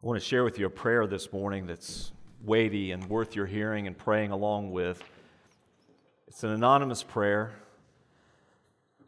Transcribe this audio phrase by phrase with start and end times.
[0.00, 2.12] I want to share with you a prayer this morning that's
[2.44, 5.02] weighty and worth your hearing and praying along with.
[6.28, 7.50] It's an anonymous prayer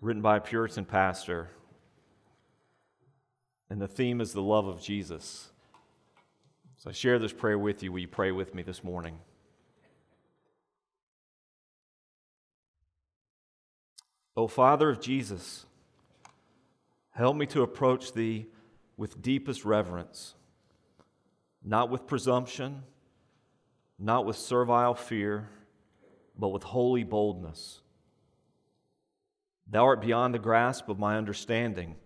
[0.00, 1.48] written by a Puritan pastor,
[3.70, 5.50] and the theme is the love of Jesus.
[6.76, 7.92] So I share this prayer with you.
[7.92, 9.16] Will you pray with me this morning?
[14.36, 15.66] O Father of Jesus,
[17.12, 18.48] help me to approach Thee
[18.96, 20.34] with deepest reverence,
[21.64, 22.82] not with presumption,
[23.98, 25.48] not with servile fear,
[26.38, 27.80] but with holy boldness.
[29.68, 31.96] Thou art beyond the grasp of my understanding,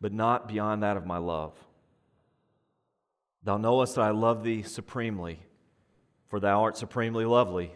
[0.00, 1.54] but not beyond that of my love.
[3.42, 5.38] Thou knowest that I love thee supremely,
[6.26, 7.72] for thou art supremely lovely,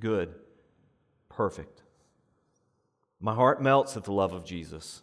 [0.00, 0.34] good,
[1.28, 1.82] perfect.
[3.20, 5.02] My heart melts at the love of Jesus.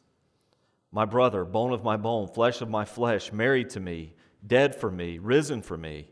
[0.91, 4.91] My brother, bone of my bone, flesh of my flesh, married to me, dead for
[4.91, 6.08] me, risen for me.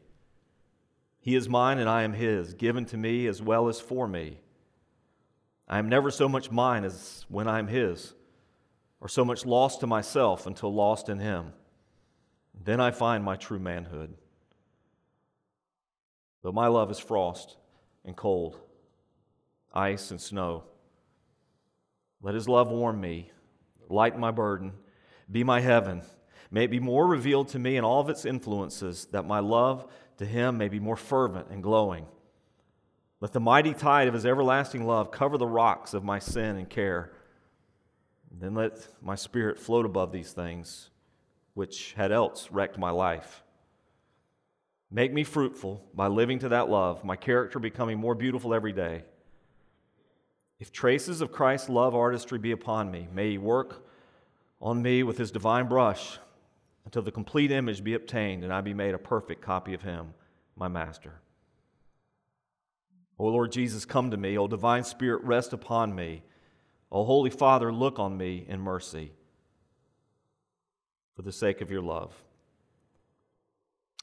[1.20, 4.40] He is mine and I am his, given to me as well as for me.
[5.68, 8.14] I am never so much mine as when I am his,
[9.00, 11.54] or so much lost to myself until lost in him.
[12.64, 14.14] Then I find my true manhood.
[16.42, 17.56] Though my love is frost
[18.04, 18.60] and cold,
[19.74, 20.64] ice and snow,
[22.22, 23.32] let his love warm me,
[23.90, 24.74] lighten my burden,
[25.32, 26.02] be my heaven.
[26.54, 29.92] May it be more revealed to me in all of its influences, that my love
[30.18, 32.06] to him may be more fervent and glowing.
[33.22, 36.70] Let the mighty tide of his everlasting love cover the rocks of my sin and
[36.70, 37.12] care.
[38.32, 40.92] Then let my spirit float above these things,
[41.56, 43.42] which had else wrecked my life.
[44.92, 49.06] Make me fruitful by living to that love, my character becoming more beautiful every day.
[50.60, 53.88] If traces of Christ's love artistry be upon me, may he work
[54.62, 56.20] on me with his divine brush
[56.86, 60.14] until the complete image be obtained and I be made a perfect copy of him,
[60.56, 61.22] my master.
[63.20, 64.38] O Lord Jesus, come to me.
[64.38, 66.24] O divine Spirit, rest upon me.
[66.92, 69.12] O Holy Father, look on me in mercy
[71.16, 72.14] for the sake of your love.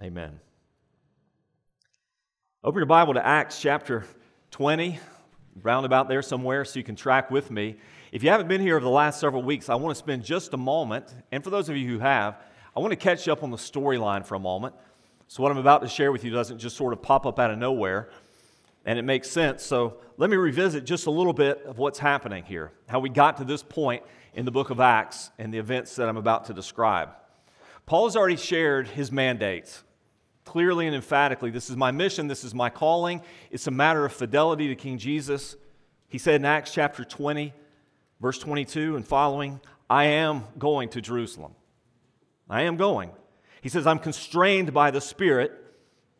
[0.02, 0.40] Amen.
[2.64, 4.04] Open your Bible to Acts chapter
[4.50, 4.98] 20
[5.62, 7.76] roundabout there somewhere so you can track with me.
[8.12, 10.54] If you haven't been here over the last several weeks, I want to spend just
[10.54, 12.36] a moment, and for those of you who have,
[12.76, 14.74] I want to catch up on the storyline for a moment.
[15.28, 17.50] So, what I'm about to share with you doesn't just sort of pop up out
[17.50, 18.10] of nowhere,
[18.84, 19.62] and it makes sense.
[19.64, 23.36] So, let me revisit just a little bit of what's happening here, how we got
[23.38, 24.02] to this point
[24.34, 27.10] in the book of Acts and the events that I'm about to describe.
[27.86, 29.82] Paul has already shared his mandates
[30.44, 33.22] clearly and emphatically this is my mission, this is my calling.
[33.52, 35.56] It's a matter of fidelity to King Jesus.
[36.08, 37.52] He said in Acts chapter 20,
[38.20, 41.54] verse 22 and following, I am going to Jerusalem.
[42.50, 43.12] I am going.
[43.62, 45.52] He says, I'm constrained by the Spirit,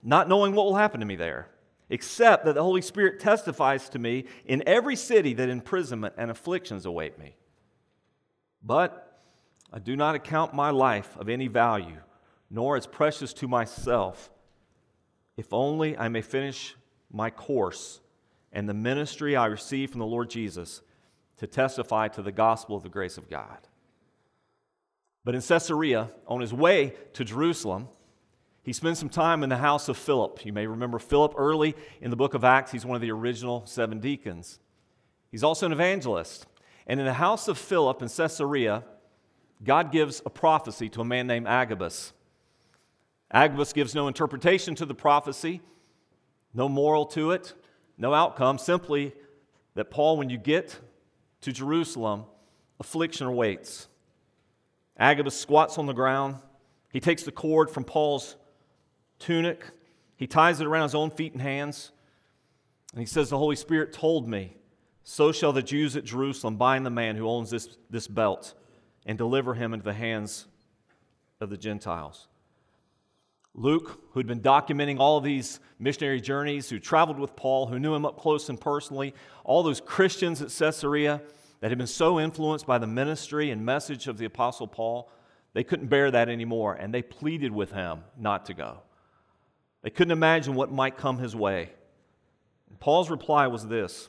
[0.03, 1.49] not knowing what will happen to me there,
[1.89, 6.87] except that the Holy Spirit testifies to me in every city that imprisonment and afflictions
[6.87, 7.35] await me.
[8.63, 9.21] But
[9.73, 11.99] I do not account my life of any value
[12.51, 14.31] nor as precious to myself,
[15.37, 16.77] if only I may finish
[17.11, 18.01] my course
[18.53, 20.83] and the ministry I receive from the Lord Jesus
[21.39, 23.59] to testify to the gospel of the grace of God.
[25.31, 27.87] But in Caesarea, on his way to Jerusalem,
[28.65, 30.45] he spends some time in the house of Philip.
[30.45, 32.73] You may remember Philip early in the book of Acts.
[32.73, 34.59] He's one of the original seven deacons.
[35.31, 36.49] He's also an evangelist.
[36.85, 38.83] And in the house of Philip in Caesarea,
[39.63, 42.13] God gives a prophecy to a man named Agabus.
[43.31, 45.61] Agabus gives no interpretation to the prophecy,
[46.53, 47.55] no moral to it,
[47.97, 49.15] no outcome, simply
[49.77, 50.77] that Paul, when you get
[51.43, 52.25] to Jerusalem,
[52.81, 53.87] affliction awaits.
[55.01, 56.37] Agabus squats on the ground.
[56.93, 58.37] He takes the cord from Paul's
[59.19, 59.65] tunic,
[60.17, 61.93] he ties it around his own feet and hands,
[62.93, 64.57] and he says, The Holy Spirit told me,
[65.03, 68.55] so shall the Jews at Jerusalem bind the man who owns this, this belt
[69.07, 70.47] and deliver him into the hands
[71.41, 72.29] of the Gentiles.
[73.55, 78.05] Luke, who'd been documenting all these missionary journeys, who traveled with Paul, who knew him
[78.05, 79.15] up close and personally,
[79.45, 81.23] all those Christians at Caesarea
[81.61, 85.11] that had been so influenced by the ministry and message of the Apostle Paul,
[85.53, 88.79] they couldn't bear that anymore, and they pleaded with him not to go.
[89.83, 91.71] They couldn't imagine what might come his way.
[92.81, 94.09] Paul's reply was this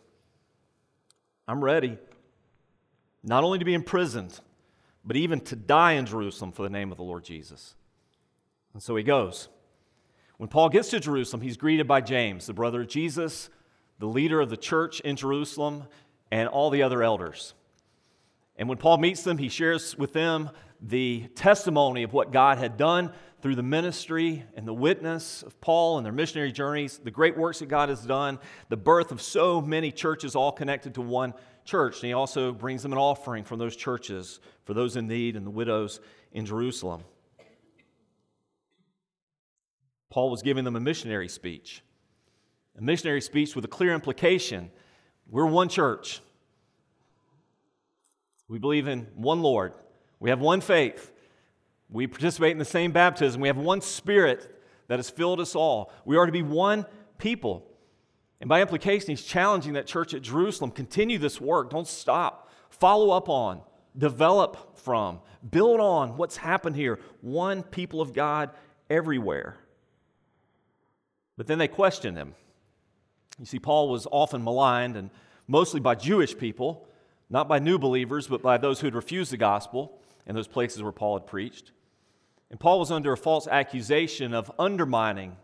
[1.48, 1.98] I'm ready,
[3.24, 4.39] not only to be imprisoned,
[5.03, 7.75] but even to die in Jerusalem for the name of the Lord Jesus.
[8.74, 9.50] And so he goes.
[10.38, 13.51] When Paul gets to Jerusalem, he's greeted by James, the brother of Jesus,
[14.00, 15.83] the leader of the church in Jerusalem,
[16.31, 17.54] and all the other elders.
[18.56, 20.50] And when Paul meets them, he shares with them
[20.81, 23.12] the testimony of what God had done
[23.42, 27.60] through the ministry and the witness of Paul and their missionary journeys, the great works
[27.60, 28.39] that God has done,
[28.69, 31.33] the birth of so many churches all connected to one
[31.66, 31.95] church.
[31.98, 35.45] And he also brings them an offering from those churches for those in need and
[35.45, 36.00] the widows
[36.31, 37.04] in Jerusalem.
[40.10, 41.84] Paul was giving them a missionary speech,
[42.77, 44.69] a missionary speech with a clear implication.
[45.31, 46.19] We're one church.
[48.50, 49.74] We believe in one Lord.
[50.19, 51.12] We have one faith.
[51.89, 53.42] We participate in the same baptism.
[53.42, 55.92] We have one Spirit that has filled us all.
[56.04, 56.86] We are to be one
[57.18, 57.66] people.
[58.42, 62.50] And by implication, he's challenging that church at Jerusalem continue this work, don't stop.
[62.69, 63.62] Follow up on,
[63.98, 65.19] develop from,
[65.50, 67.00] build on what's happened here.
[67.22, 68.50] One people of God
[68.89, 69.57] everywhere.
[71.38, 72.36] But then they question him.
[73.41, 75.09] You see, Paul was often maligned, and
[75.47, 76.88] mostly by Jewish people,
[77.27, 80.83] not by new believers, but by those who had refused the gospel in those places
[80.83, 81.71] where Paul had preached.
[82.51, 85.38] And Paul was under a false accusation of undermining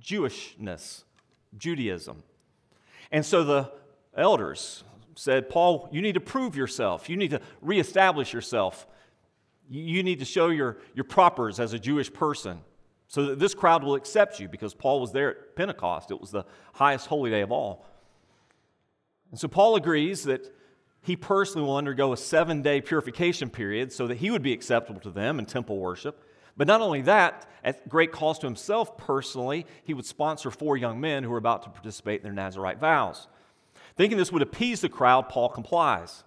[0.00, 1.02] Jewishness,
[1.58, 2.22] Judaism.
[3.10, 3.72] And so the
[4.16, 4.84] elders
[5.16, 7.10] said, Paul, you need to prove yourself.
[7.10, 8.86] You need to reestablish yourself.
[9.68, 12.60] You need to show your, your propers as a Jewish person
[13.08, 16.10] so that this crowd will accept you because Paul was there at Pentecost.
[16.10, 16.44] It was the
[16.74, 17.86] highest holy day of all.
[19.30, 20.52] And so Paul agrees that
[21.02, 25.00] he personally will undergo a seven day purification period so that he would be acceptable
[25.00, 26.22] to them in temple worship.
[26.56, 31.00] But not only that, at great cost to himself personally, he would sponsor four young
[31.00, 33.28] men who were about to participate in their Nazarite vows.
[33.96, 36.24] Thinking this would appease the crowd, Paul complies.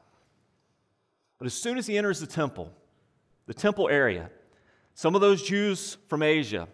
[1.39, 2.71] But as soon as he enters the temple,
[3.47, 4.29] the temple area,
[4.99, 6.67] some of those Jews from Asia,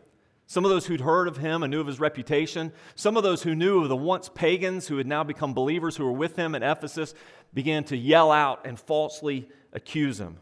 [0.47, 3.43] some of those who'd heard of him and knew of his reputation, some of those
[3.43, 6.55] who knew of the once pagans who had now become believers who were with him
[6.55, 7.13] in Ephesus,
[7.53, 10.39] began to yell out and falsely accuse him.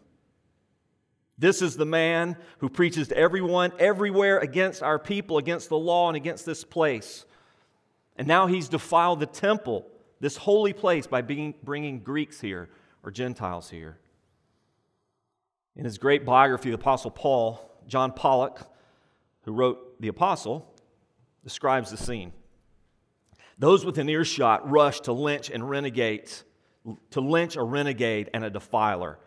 [1.37, 6.07] This is the man who preaches to everyone, everywhere against our people, against the law,
[6.07, 7.25] and against this place.
[8.15, 9.85] And now he's defiled the temple,
[10.21, 12.69] this holy place, by bringing Greeks here
[13.03, 13.97] or Gentiles here.
[15.75, 18.61] In his great biography, the Apostle Paul, John Pollock,
[19.43, 20.73] who wrote The Apostle,
[21.43, 22.31] describes the scene.
[23.57, 26.31] Those within earshot rushed to lynch and renegade,
[27.11, 29.19] to lynch a renegade and a defiler,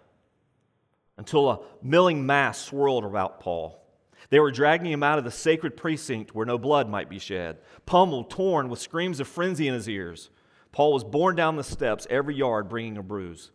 [1.16, 3.82] until a milling mass swirled about Paul.
[4.30, 7.58] They were dragging him out of the sacred precinct where no blood might be shed,
[7.84, 10.30] pummeled, torn, with screams of frenzy in his ears.
[10.72, 13.52] Paul was borne down the steps, every yard bringing a bruise.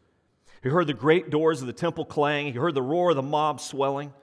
[0.63, 2.45] He heard the great doors of the temple clang.
[2.47, 4.13] He heard the roar of the mob swelling.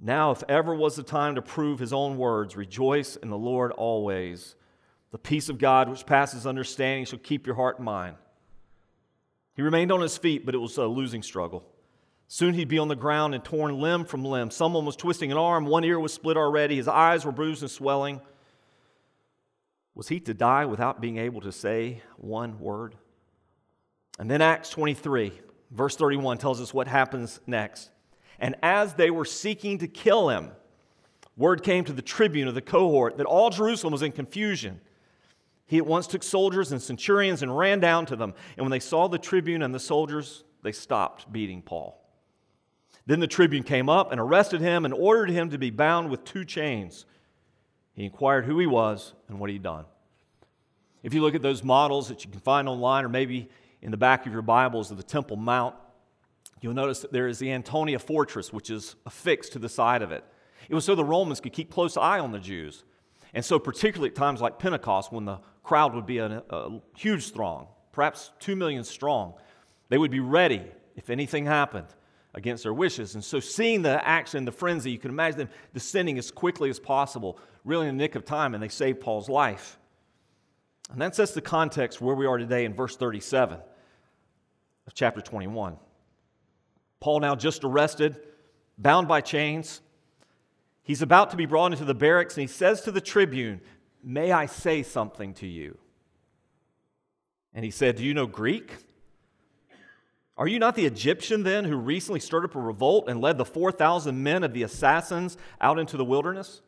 [0.00, 3.72] Now, if ever was the time to prove his own words, rejoice in the Lord
[3.72, 4.54] always.
[5.10, 8.16] The peace of God, which passes understanding, shall keep your heart and mind.
[9.54, 11.64] He remained on his feet, but it was a losing struggle.
[12.28, 14.50] Soon he'd be on the ground and torn limb from limb.
[14.50, 17.70] Someone was twisting an arm, one ear was split already, his eyes were bruised and
[17.70, 18.20] swelling.
[19.94, 22.94] Was he to die without being able to say one word?
[24.18, 25.32] And then Acts 23,
[25.72, 27.90] verse 31, tells us what happens next.
[28.38, 30.50] And as they were seeking to kill him,
[31.36, 34.80] word came to the tribune of the cohort that all Jerusalem was in confusion.
[35.66, 38.34] He at once took soldiers and centurions and ran down to them.
[38.56, 42.00] And when they saw the tribune and the soldiers, they stopped beating Paul.
[43.06, 46.24] Then the tribune came up and arrested him and ordered him to be bound with
[46.24, 47.06] two chains.
[47.94, 49.84] He inquired who he was and what he'd done.
[51.02, 53.48] If you look at those models that you can find online or maybe
[53.80, 55.74] in the back of your Bibles of the Temple Mount,
[56.60, 60.12] you'll notice that there is the Antonia Fortress, which is affixed to the side of
[60.12, 60.24] it.
[60.68, 62.84] It was so the Romans could keep close eye on the Jews.
[63.34, 67.32] And so, particularly at times like Pentecost, when the crowd would be a, a huge
[67.32, 69.34] throng, perhaps two million strong,
[69.88, 70.62] they would be ready
[70.96, 71.88] if anything happened
[72.34, 73.14] against their wishes.
[73.14, 76.78] And so, seeing the action, the frenzy, you can imagine them descending as quickly as
[76.78, 79.78] possible, really in the nick of time, and they saved Paul's life.
[80.90, 83.58] And that sets the context where we are today in verse 37
[84.86, 85.76] of chapter 21.
[87.00, 88.18] Paul, now just arrested,
[88.76, 89.80] bound by chains,
[90.82, 93.60] he's about to be brought into the barracks, and he says to the tribune,
[94.02, 95.78] May I say something to you?
[97.54, 98.76] And he said, Do you know Greek?
[100.36, 103.44] Are you not the Egyptian then who recently stirred up a revolt and led the
[103.44, 106.62] 4,000 men of the assassins out into the wilderness?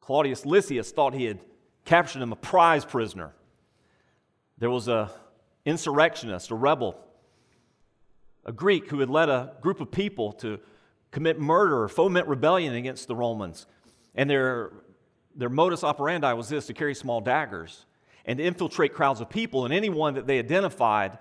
[0.00, 1.38] Claudius Lysias thought he had
[1.84, 3.32] captured him a prize prisoner.
[4.58, 5.12] There was a
[5.64, 6.98] insurrectionist, a rebel,
[8.50, 10.58] a Greek who had led a group of people to
[11.12, 13.64] commit murder or foment rebellion against the Romans.
[14.16, 14.72] And their,
[15.36, 17.86] their modus operandi was this to carry small daggers
[18.24, 21.18] and to infiltrate crowds of people, and anyone that they identified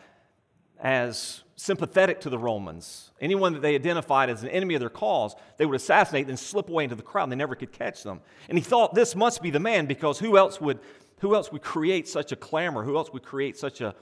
[0.79, 3.11] as sympathetic to the Romans.
[3.21, 6.67] Anyone that they identified as an enemy of their cause, they would assassinate and slip
[6.67, 8.21] away into the crowd, and they never could catch them.
[8.49, 10.79] And he thought this must be the man because who else would,
[11.19, 12.83] who else would create such a clamor?
[12.83, 13.93] Who else would create such a,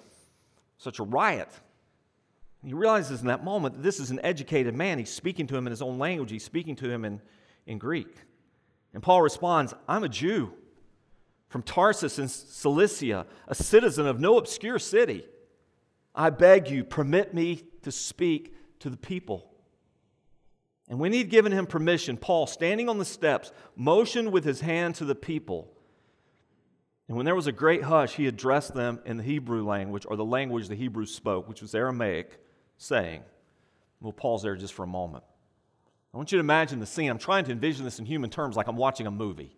[0.77, 1.49] such a riot?
[2.67, 4.99] He realizes in that moment that this is an educated man.
[4.99, 7.21] He's speaking to him in his own language, he's speaking to him in,
[7.65, 8.13] in Greek.
[8.93, 10.51] And Paul responds, I'm a Jew
[11.47, 15.23] from Tarsus in Cilicia, a citizen of no obscure city.
[16.13, 19.49] I beg you, permit me to speak to the people.
[20.89, 24.95] And when he'd given him permission, Paul, standing on the steps, motioned with his hand
[24.95, 25.71] to the people.
[27.07, 30.17] And when there was a great hush, he addressed them in the Hebrew language, or
[30.17, 32.41] the language the Hebrews spoke, which was Aramaic,
[32.77, 33.23] saying,
[33.99, 35.23] We'll pause there just for a moment.
[36.13, 37.09] I want you to imagine the scene.
[37.09, 39.55] I'm trying to envision this in human terms like I'm watching a movie.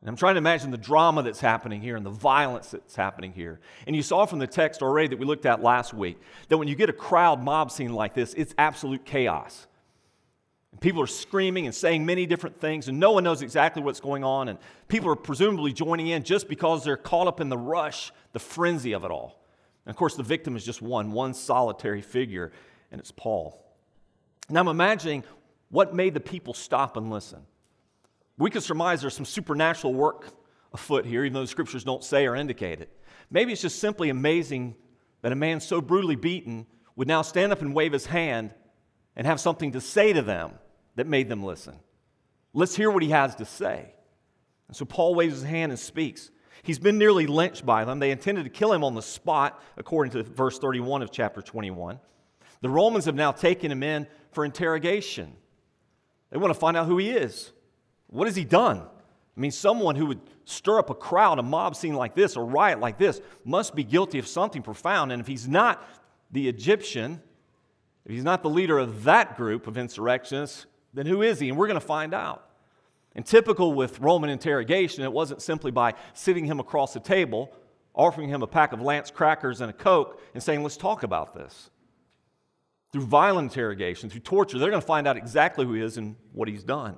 [0.00, 3.32] And I'm trying to imagine the drama that's happening here and the violence that's happening
[3.32, 3.60] here.
[3.86, 6.68] And you saw from the text already that we looked at last week that when
[6.68, 9.66] you get a crowd mob scene like this, it's absolute chaos.
[10.72, 14.00] And people are screaming and saying many different things, and no one knows exactly what's
[14.00, 14.48] going on.
[14.48, 14.58] And
[14.88, 18.92] people are presumably joining in just because they're caught up in the rush, the frenzy
[18.92, 19.40] of it all.
[19.86, 22.52] And of course, the victim is just one, one solitary figure,
[22.90, 23.64] and it's Paul.
[24.50, 25.24] Now I'm imagining
[25.70, 27.42] what made the people stop and listen.
[28.36, 30.28] We could surmise there's some supernatural work
[30.72, 32.92] afoot here, even though the scriptures don't say or indicate it.
[33.30, 34.74] Maybe it's just simply amazing
[35.22, 36.66] that a man so brutally beaten
[36.96, 38.52] would now stand up and wave his hand
[39.14, 40.52] and have something to say to them
[40.96, 41.76] that made them listen.
[42.52, 43.94] Let's hear what he has to say.
[44.68, 46.30] And so Paul waves his hand and speaks.
[46.66, 48.00] He's been nearly lynched by them.
[48.00, 52.00] They intended to kill him on the spot, according to verse 31 of chapter 21.
[52.60, 55.32] The Romans have now taken him in for interrogation.
[56.30, 57.52] They want to find out who he is.
[58.08, 58.78] What has he done?
[58.78, 62.40] I mean, someone who would stir up a crowd, a mob scene like this, a
[62.40, 65.12] riot like this, must be guilty of something profound.
[65.12, 65.86] And if he's not
[66.32, 67.22] the Egyptian,
[68.04, 71.48] if he's not the leader of that group of insurrectionists, then who is he?
[71.48, 72.45] And we're going to find out.
[73.16, 77.50] And typical with Roman interrogation, it wasn't simply by sitting him across the table,
[77.94, 81.34] offering him a pack of Lance crackers and a Coke, and saying, let's talk about
[81.34, 81.70] this.
[82.92, 86.14] Through violent interrogation, through torture, they're going to find out exactly who he is and
[86.32, 86.96] what he's done.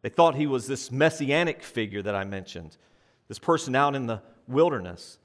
[0.00, 2.76] They thought he was this messianic figure that I mentioned,
[3.28, 5.18] this person out in the wilderness.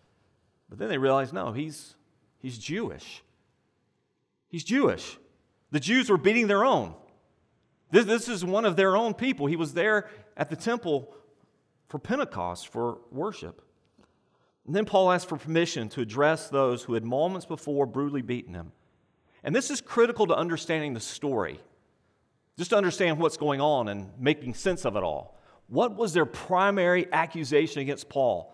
[0.67, 1.95] But then they realized no, he's,
[2.37, 3.23] he's Jewish.
[4.49, 5.17] He's Jewish.
[5.71, 6.95] The Jews were beating their own.
[7.91, 9.47] This, this is one of their own people.
[9.47, 11.13] He was there at the temple
[11.87, 13.61] for Pentecost, for worship.
[14.67, 18.53] And then Paul asked for permission to address those who had moments before brutally beaten
[18.53, 18.71] him.
[19.43, 21.59] And this is critical to understanding the story
[22.59, 25.39] just to understand what's going on and making sense of it all.
[25.67, 28.53] What was their primary accusation against Paul?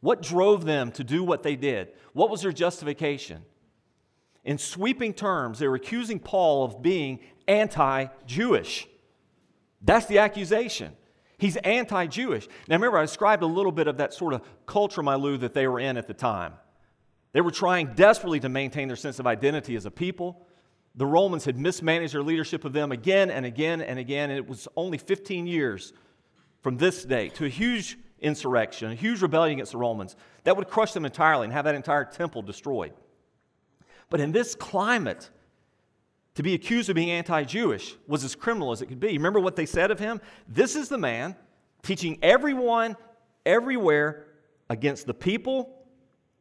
[0.00, 1.88] What drove them to do what they did?
[2.12, 3.42] What was their justification?
[4.44, 7.20] In sweeping terms, they were accusing Paul of being
[7.50, 8.86] anti Jewish.
[9.82, 10.92] That's the accusation.
[11.38, 12.46] He's anti Jewish.
[12.68, 15.66] Now, remember, I described a little bit of that sort of culture milieu that they
[15.66, 16.54] were in at the time.
[17.32, 20.46] They were trying desperately to maintain their sense of identity as a people
[20.94, 24.48] the Romans had mismanaged their leadership of them again and again and again, and it
[24.48, 25.92] was only 15 years
[26.62, 30.68] from this day to a huge insurrection, a huge rebellion against the Romans that would
[30.68, 32.92] crush them entirely and have that entire temple destroyed.
[34.10, 35.30] But in this climate,
[36.40, 39.12] to be accused of being anti Jewish was as criminal as it could be.
[39.12, 40.22] Remember what they said of him?
[40.48, 41.36] This is the man
[41.82, 42.96] teaching everyone,
[43.44, 44.24] everywhere,
[44.70, 45.84] against the people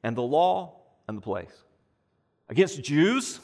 [0.02, 0.80] and the law
[1.10, 1.52] and the place.
[2.48, 3.42] Against Jews,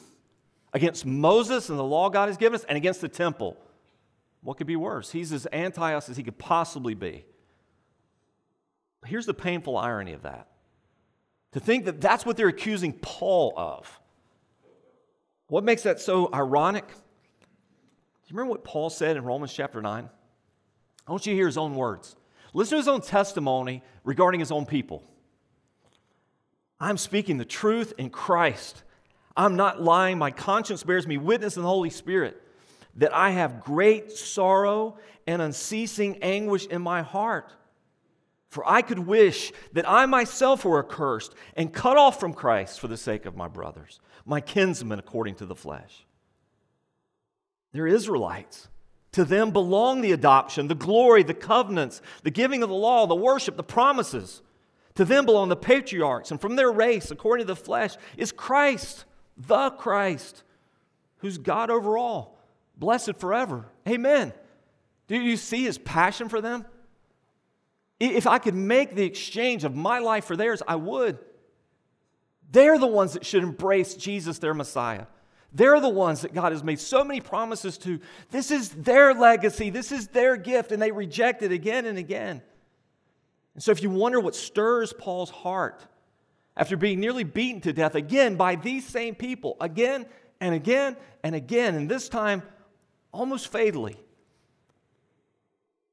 [0.72, 3.58] against Moses and the law God has given us, and against the temple.
[4.40, 5.12] What could be worse?
[5.12, 7.26] He's as anti us as he could possibly be.
[9.04, 10.48] Here's the painful irony of that
[11.52, 14.00] to think that that's what they're accusing Paul of.
[15.48, 16.86] What makes that so ironic?
[16.88, 16.94] Do
[18.26, 20.08] you remember what Paul said in Romans chapter 9?
[21.06, 22.16] I want you to hear his own words.
[22.52, 25.04] Listen to his own testimony regarding his own people.
[26.80, 28.82] I'm speaking the truth in Christ.
[29.36, 30.18] I'm not lying.
[30.18, 32.42] My conscience bears me witness in the Holy Spirit
[32.96, 37.52] that I have great sorrow and unceasing anguish in my heart.
[38.48, 42.88] For I could wish that I myself were accursed and cut off from Christ for
[42.88, 46.04] the sake of my brothers, my kinsmen according to the flesh.
[47.72, 48.68] They're Israelites.
[49.12, 53.14] To them belong the adoption, the glory, the covenants, the giving of the law, the
[53.14, 54.42] worship, the promises.
[54.96, 59.06] To them belong the patriarchs, and from their race, according to the flesh, is Christ
[59.36, 60.42] the Christ,
[61.18, 62.38] who's God over all,
[62.76, 63.66] blessed forever.
[63.86, 64.32] Amen.
[65.08, 66.64] Do you see his passion for them?
[68.00, 71.18] If I could make the exchange of my life for theirs, I would.
[72.50, 75.06] They're the ones that should embrace Jesus, their Messiah.
[75.52, 77.98] They're the ones that God has made so many promises to.
[78.30, 82.42] This is their legacy, this is their gift, and they reject it again and again.
[83.54, 85.80] And so, if you wonder what stirs Paul's heart
[86.56, 90.06] after being nearly beaten to death again by these same people, again
[90.40, 92.42] and again and again, and this time
[93.12, 93.96] almost fatally,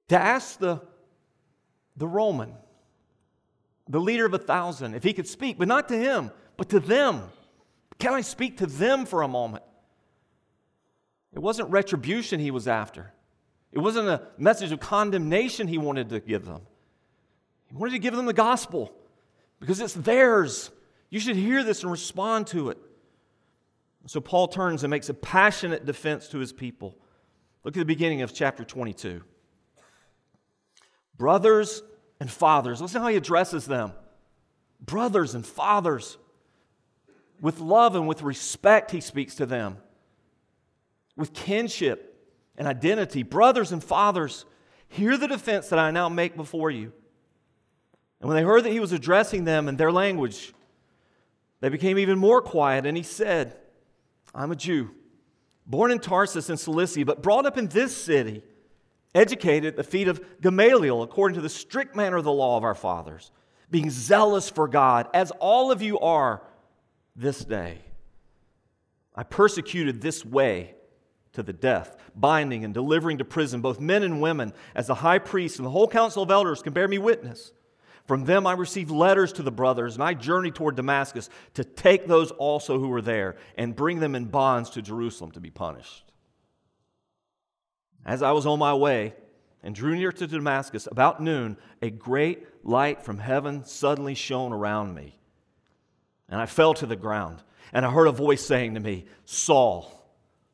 [0.10, 0.82] to ask the,
[1.96, 2.54] the Roman,
[3.88, 6.80] the leader of a thousand, if he could speak, but not to him, but to
[6.80, 7.24] them.
[8.00, 9.64] Can I speak to them for a moment?
[11.34, 13.14] It wasn't retribution he was after.
[13.72, 16.62] It wasn't a message of condemnation he wanted to give them.
[17.68, 18.94] He wanted to give them the gospel
[19.60, 20.70] because it's theirs.
[21.10, 22.78] You should hear this and respond to it.
[24.06, 26.98] So Paul turns and makes a passionate defense to his people.
[27.64, 29.24] Look at the beginning of chapter 22.
[31.18, 31.82] Brothers
[32.20, 33.94] and fathers, listen how he addresses them.
[34.82, 36.18] Brothers and fathers.
[37.42, 39.78] With love and with respect, he speaks to them.
[41.18, 42.10] With kinship
[42.58, 43.24] and identity.
[43.24, 44.46] Brothers and fathers,
[44.88, 46.94] hear the defense that I now make before you.
[48.22, 50.54] And when they heard that he was addressing them in their language,
[51.60, 52.86] they became even more quiet.
[52.86, 53.58] And he said,
[54.34, 54.92] I'm a Jew,
[55.66, 58.44] born in Tarsus in Cilicia, but brought up in this city,
[59.14, 62.64] educated at the feet of Gamaliel, according to the strict manner of the law of
[62.64, 63.32] our fathers,
[63.70, 66.42] being zealous for God, as all of you are
[67.16, 67.80] this day.
[69.16, 70.76] I persecuted this way
[71.34, 75.20] to the death, binding and delivering to prison both men and women, as the high
[75.20, 77.52] priest and the whole council of elders can bear me witness.
[78.06, 82.06] From them I received letters to the brothers, and I journeyed toward Damascus to take
[82.06, 86.12] those also who were there and bring them in bonds to Jerusalem to be punished.
[88.06, 89.14] As I was on my way
[89.64, 94.94] and drew near to Damascus, about noon, a great light from heaven suddenly shone around
[94.94, 95.18] me.
[96.34, 100.04] And I fell to the ground, and I heard a voice saying to me, Saul,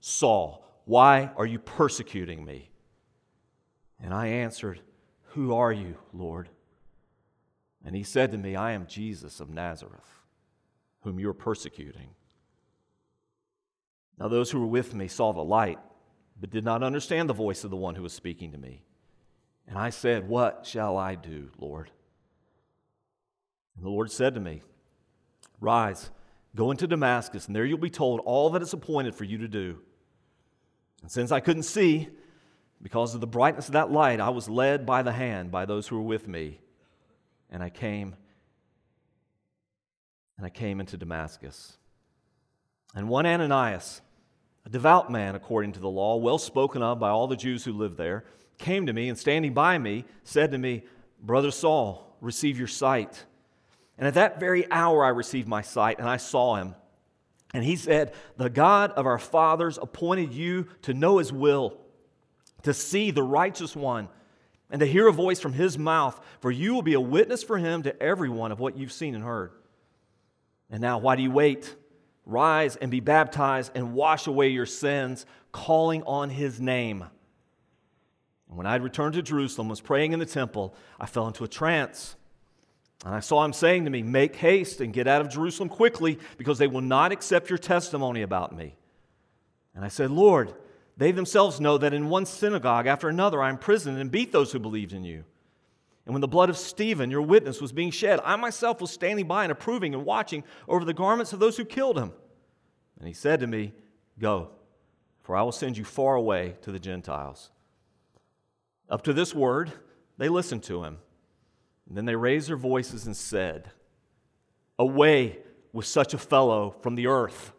[0.02, 2.70] Saul, why are you persecuting me?
[3.98, 4.82] And I answered,
[5.28, 6.50] Who are you, Lord?
[7.86, 10.20] And he said to me, I am Jesus of Nazareth,
[11.04, 12.10] whom you are persecuting.
[14.20, 15.80] Now, those who were with me saw the light,
[16.42, 18.84] but did not understand the voice of the one who was speaking to me.
[19.66, 21.90] And I said, What shall I do, Lord?
[23.78, 24.62] And the Lord said to me,
[25.62, 26.10] Rise,
[26.56, 29.48] go into Damascus, and there you'll be told all that is appointed for you to
[29.48, 29.80] do.
[31.02, 32.10] And since I couldn't see,
[32.82, 35.88] because of the brightness of that light, I was led by the hand by those
[35.88, 36.60] who were with me,
[37.50, 38.16] and I came
[40.38, 41.78] and I came into Damascus.
[42.96, 44.02] And one Ananias,
[44.66, 47.74] a devout man according to the law, well spoken of by all the Jews who
[47.74, 48.24] lived there,
[48.58, 50.86] came to me and standing by me said to me,
[51.22, 53.26] Brother Saul, receive your sight.
[54.00, 56.74] And at that very hour, I received my sight and I saw him.
[57.54, 61.78] And he said, The God of our fathers appointed you to know his will,
[62.64, 64.08] to see the righteous one,
[64.72, 67.58] and to hear a voice from his mouth, for you will be a witness for
[67.58, 69.52] him to everyone of what you've seen and heard.
[70.70, 71.76] And now, why do you wait?
[72.26, 77.04] Rise and be baptized and wash away your sins, calling on his name.
[78.48, 81.44] And when I had returned to Jerusalem, was praying in the temple, I fell into
[81.44, 82.16] a trance.
[83.06, 86.20] And I saw him saying to me, Make haste and get out of Jerusalem quickly,
[86.38, 88.76] because they will not accept your testimony about me.
[89.74, 90.54] And I said, Lord,
[90.98, 94.60] they themselves know that in one synagogue after another I imprisoned and beat those who
[94.60, 95.24] believed in you.
[96.06, 99.28] And when the blood of Stephen, your witness, was being shed, I myself was standing
[99.28, 102.12] by and approving and watching over the garments of those who killed him.
[102.98, 103.74] And he said to me,
[104.20, 104.50] Go,
[105.22, 107.52] for I will send you far away to the Gentiles.
[108.90, 109.72] Up to this word,
[110.18, 110.98] they listened to him.
[111.90, 113.72] And then they raised their voices and said,
[114.78, 115.40] Away
[115.74, 117.52] with such a fellow from the earth.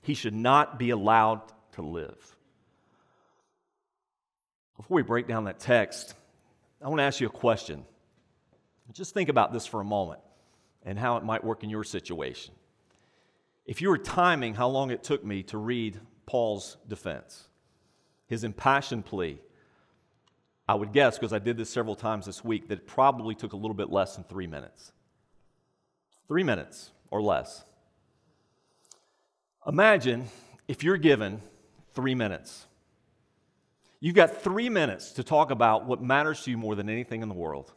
[0.00, 1.42] He should not be allowed
[1.72, 2.36] to live.
[4.76, 6.14] Before we break down that text,
[6.80, 7.84] I want to ask you a question.
[8.92, 10.20] Just think about this for a moment
[10.84, 12.54] and how it might work in your situation.
[13.64, 17.48] If you were timing how long it took me to read Paul's defense,
[18.26, 19.40] his impassioned plea,
[20.72, 23.52] I would guess, because I did this several times this week, that it probably took
[23.52, 24.90] a little bit less than three minutes.
[26.28, 27.62] Three minutes or less.
[29.66, 30.28] Imagine
[30.66, 31.42] if you're given
[31.92, 32.64] three minutes.
[34.00, 37.28] You've got three minutes to talk about what matters to you more than anything in
[37.28, 37.70] the world.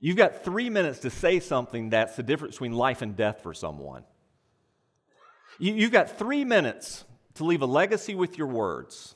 [0.00, 3.54] You've got three minutes to say something that's the difference between life and death for
[3.54, 4.02] someone.
[5.60, 9.14] You've got three minutes to leave a legacy with your words.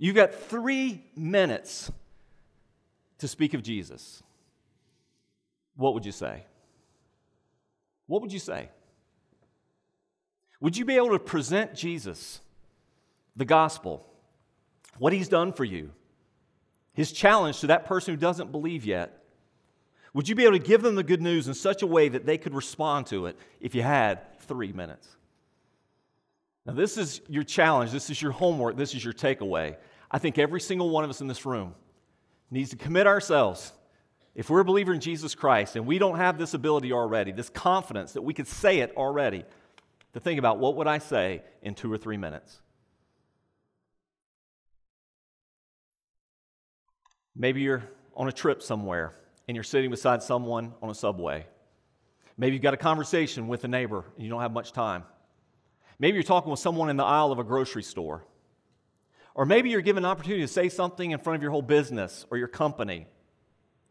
[0.00, 1.92] You've got three minutes
[3.18, 4.20] to speak of Jesus.
[5.76, 6.46] What would you say?
[8.10, 8.68] what would you say?
[10.60, 12.40] Would you be able to present Jesus,
[13.36, 14.04] the gospel,
[14.98, 15.92] what he's done for you,
[16.92, 19.22] his challenge to that person who doesn't believe yet?
[20.12, 22.26] Would you be able to give them the good news in such a way that
[22.26, 25.06] they could respond to it if you had three minutes?
[26.66, 27.92] Now, this is your challenge.
[27.92, 28.76] This is your homework.
[28.76, 29.76] This is your takeaway.
[30.10, 31.74] I think every single one of us in this room
[32.50, 33.72] needs to commit ourselves.
[34.34, 37.48] If we're a believer in Jesus Christ and we don't have this ability already, this
[37.48, 39.44] confidence that we could say it already,
[40.12, 42.60] to think about what would I say in two or three minutes?
[47.36, 47.84] Maybe you're
[48.16, 49.14] on a trip somewhere
[49.46, 51.46] and you're sitting beside someone on a subway.
[52.36, 55.04] Maybe you've got a conversation with a neighbor and you don't have much time.
[55.98, 58.24] Maybe you're talking with someone in the aisle of a grocery store.
[59.34, 62.26] Or maybe you're given an opportunity to say something in front of your whole business
[62.30, 63.06] or your company,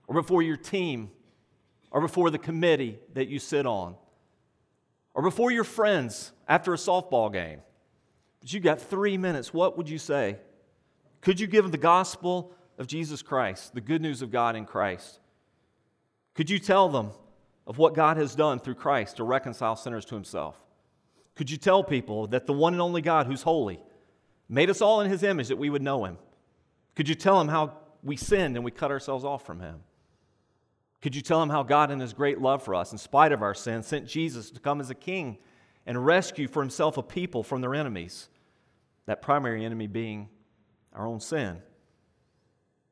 [0.08, 1.12] or before your team,
[1.92, 3.96] or before the committee that you sit on,
[5.14, 7.62] or before your friends after a softball game.
[8.40, 9.54] But you've got three minutes.
[9.54, 10.38] What would you say?
[11.22, 14.66] Could you give them the gospel of Jesus Christ, the good news of God in
[14.66, 15.20] Christ?
[16.34, 17.12] Could you tell them
[17.68, 20.56] of what God has done through Christ to reconcile sinners to himself?
[21.36, 23.80] Could you tell people that the one and only God who's holy
[24.50, 26.18] made us all in his image that we would know him?
[26.96, 29.82] Could you tell him how we sinned and we cut ourselves off from him?
[31.02, 33.42] Could you tell him how God, in his great love for us, in spite of
[33.42, 35.38] our sin, sent Jesus to come as a king
[35.86, 38.28] and rescue for himself a people from their enemies?
[39.06, 40.28] That primary enemy being
[40.94, 41.62] our own sin.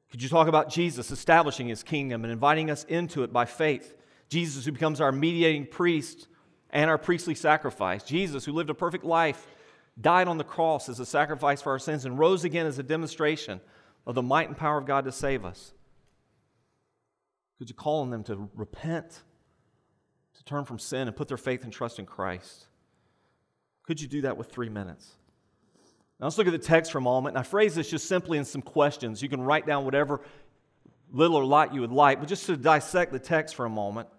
[0.10, 3.94] Could you talk about Jesus establishing his kingdom and inviting us into it by faith?
[4.30, 6.28] Jesus, who becomes our mediating priest
[6.70, 8.04] and our priestly sacrifice.
[8.04, 9.48] Jesus, who lived a perfect life,
[10.00, 12.84] died on the cross as a sacrifice for our sins, and rose again as a
[12.84, 13.60] demonstration
[14.06, 15.74] of the might and power of God to save us.
[17.58, 19.24] Could you call on them to repent,
[20.38, 22.68] to turn from sin, and put their faith and trust in Christ?
[23.84, 25.16] Could you do that with three minutes?
[26.20, 27.36] Now let's look at the text for a moment.
[27.36, 29.22] And I phrase this just simply in some questions.
[29.22, 30.22] You can write down whatever
[31.12, 34.10] little or lot you would like, but just to dissect the text for a moment.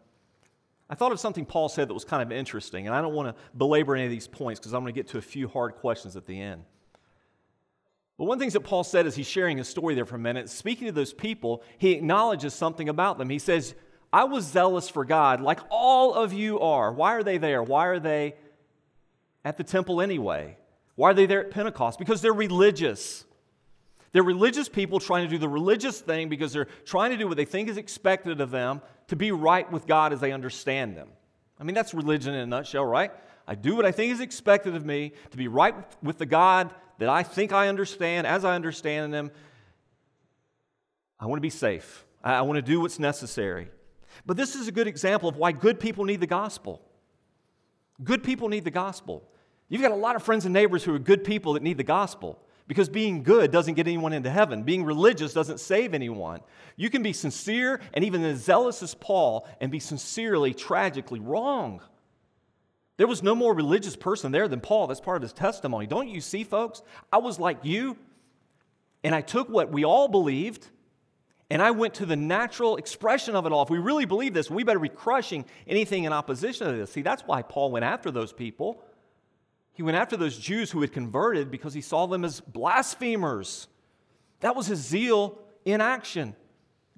[0.90, 3.36] I thought of something Paul said that was kind of interesting, and I don't want
[3.36, 5.74] to belabor any of these points because I'm going to get to a few hard
[5.76, 6.64] questions at the end.
[8.16, 10.16] But one of the things that Paul said as he's sharing his story there for
[10.16, 13.28] a minute, speaking to those people, he acknowledges something about them.
[13.28, 13.74] He says,
[14.12, 16.92] I was zealous for God like all of you are.
[16.92, 17.62] Why are they there?
[17.62, 18.34] Why are they
[19.44, 20.56] at the temple anyway?
[20.96, 21.98] Why are they there at Pentecost?
[21.98, 23.24] Because they're religious.
[24.12, 27.36] They're religious people trying to do the religious thing because they're trying to do what
[27.36, 31.08] they think is expected of them to be right with God as they understand them.
[31.60, 33.10] I mean, that's religion in a nutshell, right?
[33.46, 36.72] I do what I think is expected of me to be right with the God
[36.98, 39.30] that I think I understand as I understand Him.
[41.20, 42.04] I want to be safe.
[42.22, 43.68] I want to do what's necessary.
[44.26, 46.82] But this is a good example of why good people need the gospel.
[48.02, 49.28] Good people need the gospel.
[49.68, 51.84] You've got a lot of friends and neighbors who are good people that need the
[51.84, 54.62] gospel because being good doesn't get anyone into heaven.
[54.62, 56.40] Being religious doesn't save anyone.
[56.76, 61.80] You can be sincere and even as zealous as Paul and be sincerely, tragically wrong.
[62.98, 64.86] There was no more religious person there than Paul.
[64.86, 65.86] That's part of his testimony.
[65.86, 66.82] Don't you see, folks?
[67.12, 67.96] I was like you,
[69.02, 70.68] and I took what we all believed
[71.50, 73.62] and I went to the natural expression of it all.
[73.62, 76.92] If we really believe this, we better be crushing anything in opposition to this.
[76.92, 78.82] See, that's why Paul went after those people.
[79.78, 83.68] He went after those Jews who had converted because he saw them as blasphemers.
[84.40, 86.34] That was his zeal in action.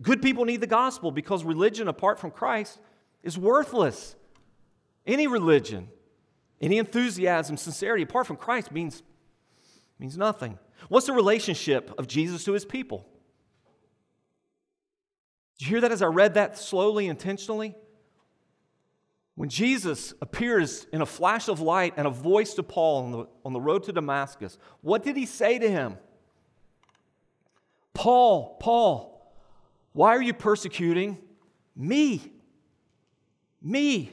[0.01, 2.79] Good people need the gospel because religion apart from Christ
[3.23, 4.17] is worthless.
[5.07, 5.89] Any religion,
[6.59, 9.03] any enthusiasm, sincerity apart from Christ means,
[9.99, 10.59] means nothing.
[10.89, 13.07] What's the relationship of Jesus to his people?
[15.59, 17.75] Did you hear that as I read that slowly, intentionally?
[19.41, 23.27] When Jesus appears in a flash of light and a voice to Paul on the,
[23.43, 25.97] on the road to Damascus, what did he say to him?
[27.95, 29.33] Paul, Paul,
[29.95, 31.17] why are you persecuting
[31.75, 32.21] me?
[33.63, 34.13] Me.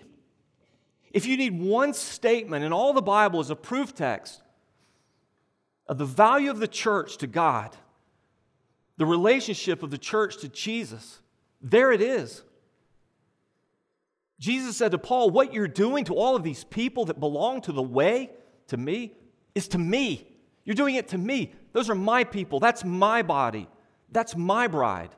[1.11, 4.41] If you need one statement in all the Bible as a proof text
[5.89, 7.75] of the value of the church to God,
[8.95, 11.19] the relationship of the church to Jesus,
[11.61, 12.43] there it is.
[14.39, 17.71] Jesus said to Paul, What you're doing to all of these people that belong to
[17.71, 18.31] the way,
[18.67, 19.13] to me,
[19.55, 20.27] is to me.
[20.63, 21.53] You're doing it to me.
[21.73, 22.59] Those are my people.
[22.59, 23.67] That's my body.
[24.11, 25.09] That's my bride.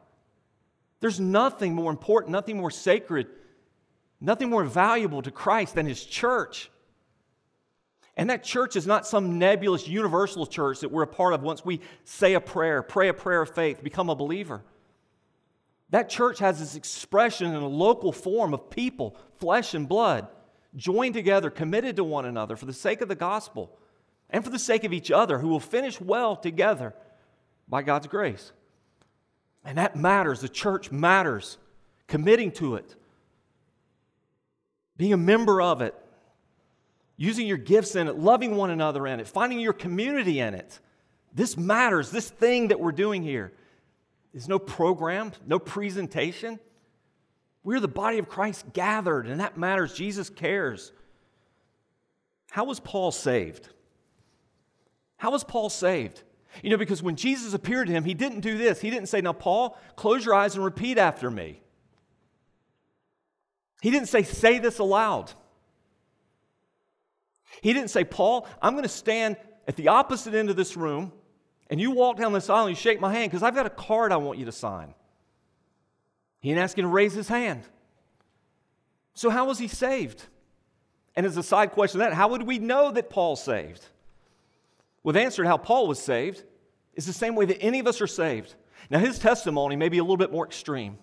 [0.99, 3.27] There's nothing more important, nothing more sacred,
[4.19, 6.69] nothing more valuable to Christ than his church.
[8.17, 11.63] And that church is not some nebulous universal church that we're a part of once
[11.63, 14.62] we say a prayer, pray a prayer of faith, become a believer.
[15.91, 20.28] That church has its expression in a local form of people, flesh and blood.
[20.75, 23.75] joined together, committed to one another for the sake of the gospel
[24.30, 26.93] and for the sake of each other, who will finish well together
[27.67, 28.52] by God's grace.
[29.65, 30.41] And that matters.
[30.41, 31.58] The church matters.
[32.08, 32.95] Committing to it,
[34.97, 35.93] being a member of it,
[37.17, 40.80] using your gifts in it, loving one another in it, finding your community in it.
[41.36, 42.10] This matters.
[42.10, 43.52] This thing that we're doing here
[44.33, 46.59] is no program, no presentation.
[47.63, 49.93] We're the body of Christ gathered, and that matters.
[49.93, 50.91] Jesus cares.
[52.51, 53.69] How was Paul saved?
[55.17, 56.23] How was Paul saved?
[56.63, 58.81] You know, because when Jesus appeared to him, he didn't do this.
[58.81, 61.61] He didn't say, Now, Paul, close your eyes and repeat after me.
[63.81, 65.31] He didn't say, Say this aloud.
[67.61, 69.37] He didn't say, Paul, I'm going to stand
[69.67, 71.11] at the opposite end of this room,
[71.69, 73.69] and you walk down this aisle and you shake my hand because I've got a
[73.69, 74.93] card I want you to sign.
[76.39, 77.63] He didn't ask to raise his hand.
[79.13, 80.23] So, how was he saved?
[81.15, 83.86] And as a side question to that, how would we know that Paul's saved?
[85.03, 86.43] We've answered how Paul was saved.
[86.93, 88.55] is the same way that any of us are saved.
[88.89, 90.97] Now, his testimony may be a little bit more extreme.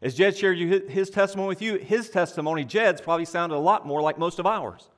[0.00, 4.00] As Jed shared his testimony with you, his testimony, Jed's, probably sounded a lot more
[4.00, 4.88] like most of ours.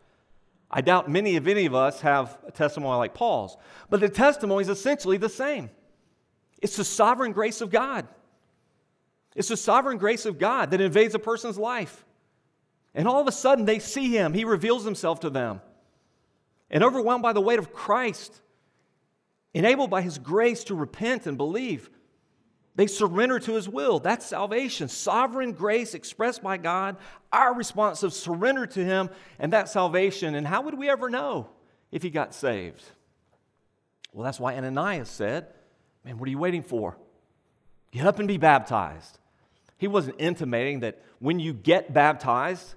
[0.70, 3.56] I doubt many, if any of us, have a testimony like Paul's.
[3.88, 5.70] But the testimony is essentially the same.
[6.62, 8.06] It's the sovereign grace of God.
[9.34, 12.04] It's the sovereign grace of God that invades a person's life.
[12.94, 14.32] And all of a sudden, they see him.
[14.32, 15.60] He reveals himself to them.
[16.70, 18.40] And overwhelmed by the weight of Christ,
[19.54, 21.90] enabled by his grace to repent and believe,
[22.80, 23.98] they surrender to his will.
[23.98, 24.88] That's salvation.
[24.88, 26.96] Sovereign grace expressed by God,
[27.30, 30.34] our response of surrender to him, and that salvation.
[30.34, 31.50] And how would we ever know
[31.92, 32.82] if he got saved?
[34.14, 35.48] Well, that's why Ananias said,
[36.06, 36.96] Man, what are you waiting for?
[37.90, 39.18] Get up and be baptized.
[39.76, 42.76] He wasn't intimating that when you get baptized,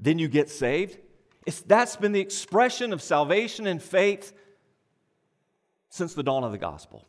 [0.00, 0.96] then you get saved.
[1.44, 4.32] It's, that's been the expression of salvation and faith
[5.90, 7.04] since the dawn of the gospel.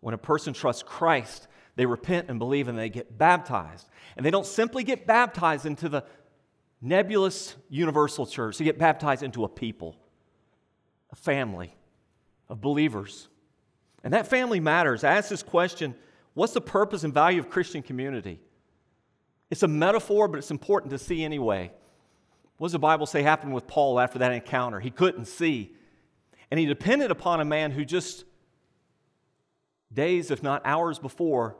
[0.00, 3.88] When a person trusts Christ, they repent and believe and they get baptized.
[4.16, 6.04] And they don't simply get baptized into the
[6.80, 9.96] nebulous universal church, they get baptized into a people,
[11.10, 11.74] a family
[12.48, 13.28] of believers.
[14.04, 15.04] And that family matters.
[15.04, 15.94] I ask this question
[16.34, 18.40] What's the purpose and value of Christian community?
[19.50, 21.72] It's a metaphor, but it's important to see anyway.
[22.58, 24.78] What does the Bible say happened with Paul after that encounter?
[24.78, 25.74] He couldn't see.
[26.50, 28.24] And he depended upon a man who just
[29.92, 31.56] days, if not hours before,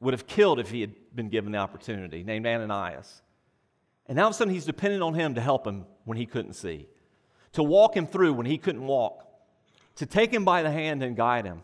[0.00, 3.22] would have killed if he had been given the opportunity, named Ananias.
[4.06, 6.26] And now all of a sudden he's dependent on him to help him when he
[6.26, 6.86] couldn't see,
[7.52, 9.26] to walk him through when he couldn't walk,
[9.96, 11.62] to take him by the hand and guide him.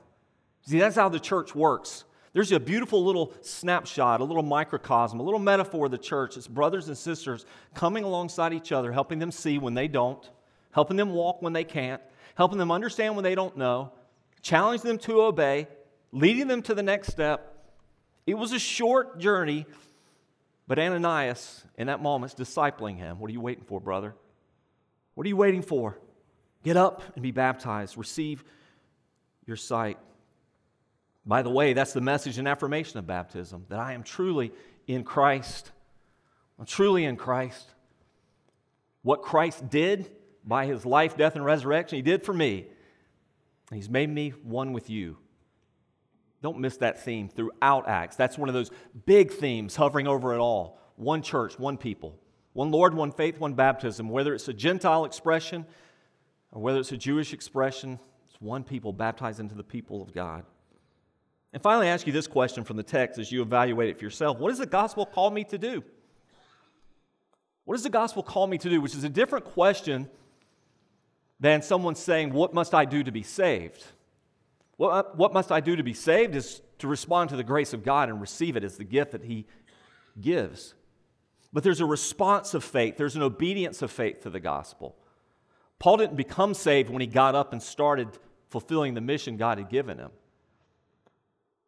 [0.62, 2.04] See, that's how the church works.
[2.32, 6.36] There's a beautiful little snapshot, a little microcosm, a little metaphor of the church.
[6.36, 7.44] It's brothers and sisters
[7.74, 10.30] coming alongside each other, helping them see when they don't,
[10.70, 12.00] helping them walk when they can't,
[12.34, 13.92] helping them understand when they don't know,
[14.40, 15.68] challenging them to obey,
[16.12, 17.48] leading them to the next step.
[18.26, 19.66] It was a short journey,
[20.68, 23.18] but Ananias, in that moment, is discipling him.
[23.18, 24.14] What are you waiting for, brother?
[25.14, 25.98] What are you waiting for?
[26.62, 27.98] Get up and be baptized.
[27.98, 28.44] Receive
[29.46, 29.98] your sight.
[31.26, 34.52] By the way, that's the message and affirmation of baptism that I am truly
[34.86, 35.70] in Christ.
[36.58, 37.68] I'm truly in Christ.
[39.02, 40.10] What Christ did
[40.44, 42.66] by his life, death, and resurrection, he did for me.
[43.72, 45.16] He's made me one with you.
[46.42, 48.16] Don't miss that theme throughout Acts.
[48.16, 48.70] That's one of those
[49.06, 50.78] big themes hovering over it all.
[50.96, 52.18] One church, one people,
[52.52, 54.08] one Lord, one faith, one baptism.
[54.08, 55.64] Whether it's a Gentile expression
[56.50, 60.44] or whether it's a Jewish expression, it's one people baptized into the people of God.
[61.52, 64.04] And finally, I ask you this question from the text as you evaluate it for
[64.04, 65.84] yourself What does the gospel call me to do?
[67.64, 68.80] What does the gospel call me to do?
[68.80, 70.10] Which is a different question
[71.38, 73.84] than someone saying, What must I do to be saved?
[74.82, 77.72] What, uh, what must I do to be saved is to respond to the grace
[77.72, 79.46] of God and receive it as the gift that He
[80.20, 80.74] gives.
[81.52, 84.96] But there's a response of faith, there's an obedience of faith to the gospel.
[85.78, 88.08] Paul didn't become saved when he got up and started
[88.50, 90.10] fulfilling the mission God had given him.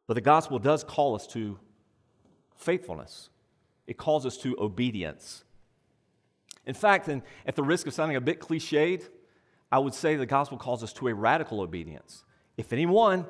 [0.08, 1.60] But the gospel does call us to
[2.56, 3.30] faithfulness,
[3.86, 5.44] it calls us to obedience.
[6.66, 9.08] In fact, and at the risk of sounding a bit cliched,
[9.70, 12.24] I would say the gospel calls us to a radical obedience.
[12.56, 13.26] If anyone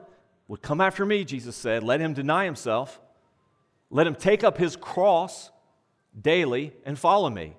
[0.49, 3.01] would come after me, Jesus said, let him deny himself,
[3.91, 5.51] let him take up his cross
[6.21, 7.57] daily and follow me.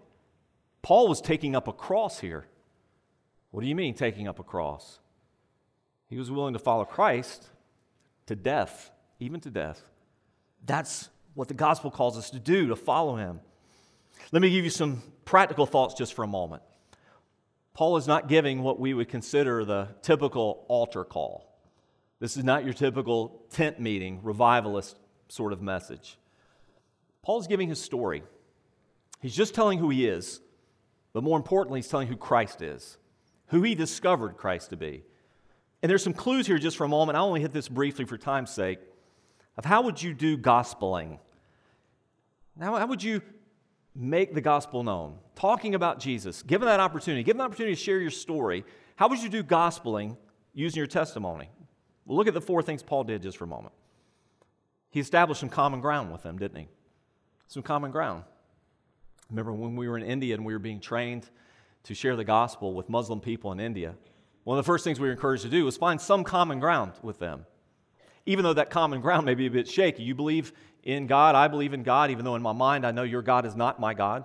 [0.81, 2.45] Paul was taking up a cross here.
[3.51, 4.99] What do you mean, taking up a cross?
[6.07, 7.47] He was willing to follow Christ
[8.27, 9.83] to death even to death.
[10.65, 13.39] That's what the gospel calls us to do, to follow him.
[14.31, 16.63] Let me give you some practical thoughts just for a moment.
[17.73, 21.54] Paul is not giving what we would consider the typical altar call.
[22.25, 26.17] This is not your typical tent meeting, revivalist sort of message.
[27.21, 28.23] Paul's giving his story.
[29.21, 30.41] He's just telling who he is,
[31.13, 32.97] but more importantly, he's telling who Christ is,
[33.49, 35.03] who he discovered Christ to be.
[35.83, 37.15] And there's some clues here just for a moment.
[37.15, 38.79] I'll only hit this briefly for time's sake
[39.55, 41.19] of how would you do gospeling?
[42.57, 43.21] Now, how would you
[43.93, 45.19] make the gospel known?
[45.35, 49.21] Talking about Jesus, given that opportunity, given the opportunity to share your story, how would
[49.21, 50.17] you do gospeling
[50.55, 51.51] using your testimony?
[52.05, 53.73] Well, look at the four things Paul did just for a moment.
[54.89, 56.67] He established some common ground with them, didn't he?
[57.47, 58.23] Some common ground.
[59.29, 61.29] Remember when we were in India and we were being trained
[61.83, 63.95] to share the gospel with Muslim people in India?
[64.43, 66.93] One of the first things we were encouraged to do was find some common ground
[67.01, 67.45] with them.
[68.27, 70.03] Even though that common ground may be a bit shaky.
[70.03, 73.03] You believe in God, I believe in God, even though in my mind I know
[73.03, 74.23] your God is not my God.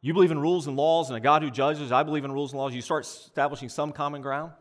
[0.00, 2.52] You believe in rules and laws and a God who judges, I believe in rules
[2.52, 2.74] and laws.
[2.74, 4.52] You start establishing some common ground.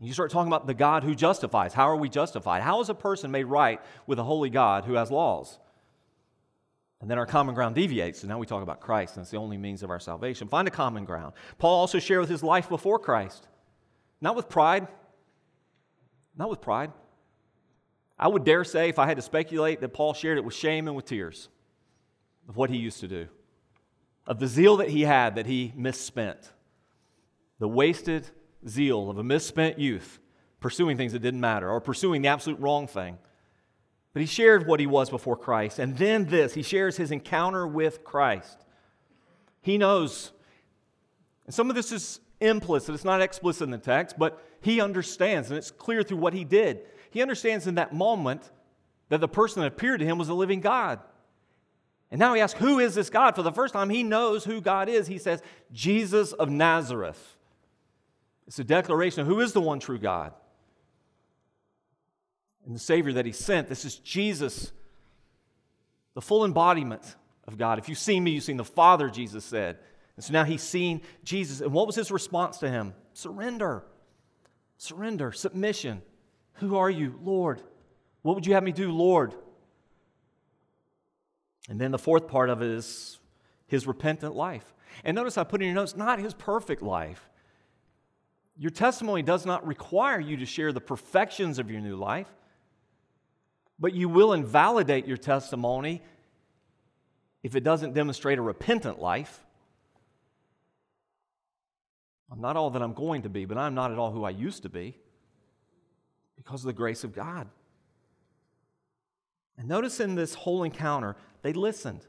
[0.00, 1.74] You start talking about the God who justifies.
[1.74, 2.62] How are we justified?
[2.62, 5.58] How is a person made right with a holy God who has laws?
[7.00, 9.36] And then our common ground deviates, and now we talk about Christ, and it's the
[9.36, 10.48] only means of our salvation.
[10.48, 11.34] Find a common ground.
[11.58, 13.46] Paul also shared with his life before Christ,
[14.20, 14.88] not with pride,
[16.36, 16.92] not with pride.
[18.18, 20.88] I would dare say, if I had to speculate, that Paul shared it with shame
[20.88, 21.48] and with tears
[22.48, 23.28] of what he used to do,
[24.26, 26.52] of the zeal that he had that he misspent,
[27.60, 28.28] the wasted
[28.66, 30.18] zeal of a misspent youth
[30.60, 33.18] pursuing things that didn't matter or pursuing the absolute wrong thing.
[34.12, 35.78] But he shared what he was before Christ.
[35.78, 38.64] And then this, he shares his encounter with Christ.
[39.60, 40.32] He knows,
[41.46, 45.50] and some of this is implicit, it's not explicit in the text, but he understands,
[45.50, 46.80] and it's clear through what he did.
[47.10, 48.50] He understands in that moment
[49.08, 51.00] that the person that appeared to him was a living God.
[52.10, 53.34] And now he asks, Who is this God?
[53.34, 55.06] For the first time, he knows who God is.
[55.06, 55.42] He says,
[55.72, 57.36] Jesus of Nazareth.
[58.48, 60.32] It's a declaration of who is the one true God
[62.64, 63.68] and the Savior that He sent.
[63.68, 64.72] This is Jesus,
[66.14, 67.14] the full embodiment
[67.46, 67.78] of God.
[67.78, 69.78] If you've seen me, you've seen the Father, Jesus said.
[70.16, 71.60] And so now he's seen Jesus.
[71.60, 72.92] And what was his response to him?
[73.12, 73.84] Surrender.
[74.76, 76.02] Surrender, submission.
[76.54, 77.62] Who are you, Lord?
[78.22, 79.34] What would you have me do, Lord?
[81.68, 83.20] And then the fourth part of it is
[83.66, 84.74] his repentant life.
[85.04, 87.28] And notice I put in your notes, not his perfect life.
[88.58, 92.28] Your testimony does not require you to share the perfections of your new life
[93.78, 96.02] but you will invalidate your testimony
[97.42, 99.44] if it doesn't demonstrate a repentant life.
[102.30, 104.30] I'm not all that I'm going to be, but I'm not at all who I
[104.30, 104.96] used to be
[106.36, 107.48] because of the grace of God.
[109.56, 112.06] And notice in this whole encounter, they listened.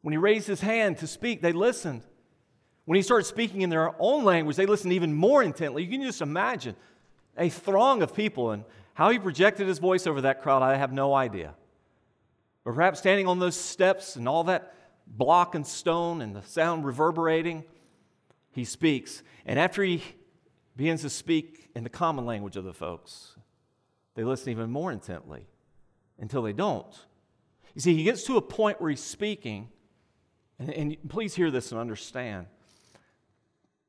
[0.00, 2.02] When he raised his hand to speak, they listened.
[2.84, 5.84] When he started speaking in their own language, they listened even more intently.
[5.84, 6.74] You can just imagine
[7.36, 8.50] a throng of people.
[8.50, 8.64] And
[8.94, 11.54] how he projected his voice over that crowd, I have no idea.
[12.64, 14.74] But perhaps standing on those steps and all that
[15.06, 17.64] block and stone and the sound reverberating,
[18.50, 19.22] he speaks.
[19.46, 20.02] And after he
[20.76, 23.36] begins to speak in the common language of the folks,
[24.14, 25.46] they listen even more intently
[26.18, 26.94] until they don't.
[27.74, 29.68] You see, he gets to a point where he's speaking,
[30.58, 32.46] and, and please hear this and understand.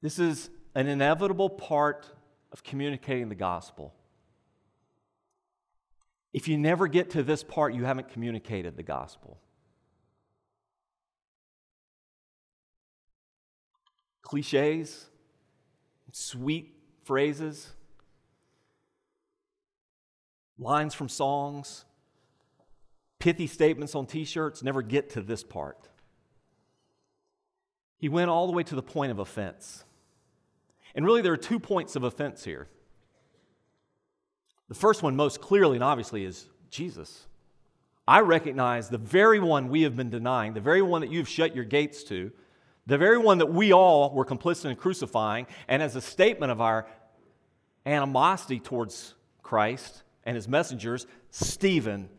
[0.03, 2.05] This is an inevitable part
[2.51, 3.93] of communicating the gospel.
[6.33, 9.39] If you never get to this part, you haven't communicated the gospel.
[14.23, 15.05] Cliches,
[16.11, 16.73] sweet
[17.05, 17.69] phrases,
[20.59, 21.85] lines from songs,
[23.19, 25.87] pithy statements on t shirts never get to this part.
[27.99, 29.85] He went all the way to the point of offense.
[30.95, 32.67] And really, there are two points of offense here.
[34.69, 37.27] The first one, most clearly and obviously, is Jesus.
[38.07, 41.55] I recognize the very one we have been denying, the very one that you've shut
[41.55, 42.31] your gates to,
[42.85, 46.59] the very one that we all were complicit in crucifying, and as a statement of
[46.59, 46.85] our
[47.85, 52.09] animosity towards Christ and his messengers, Stephen,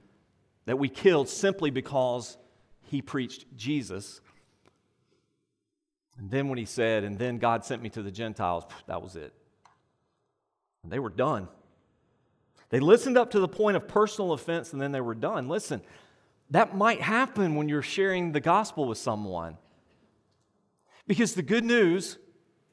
[0.66, 2.38] that we killed simply because
[2.82, 4.20] he preached Jesus.
[6.18, 9.16] And then when he said, and then God sent me to the Gentiles, that was
[9.16, 9.32] it.
[10.82, 11.48] And they were done.
[12.70, 15.48] They listened up to the point of personal offense and then they were done.
[15.48, 15.80] Listen,
[16.50, 19.56] that might happen when you're sharing the gospel with someone.
[21.06, 22.18] Because the good news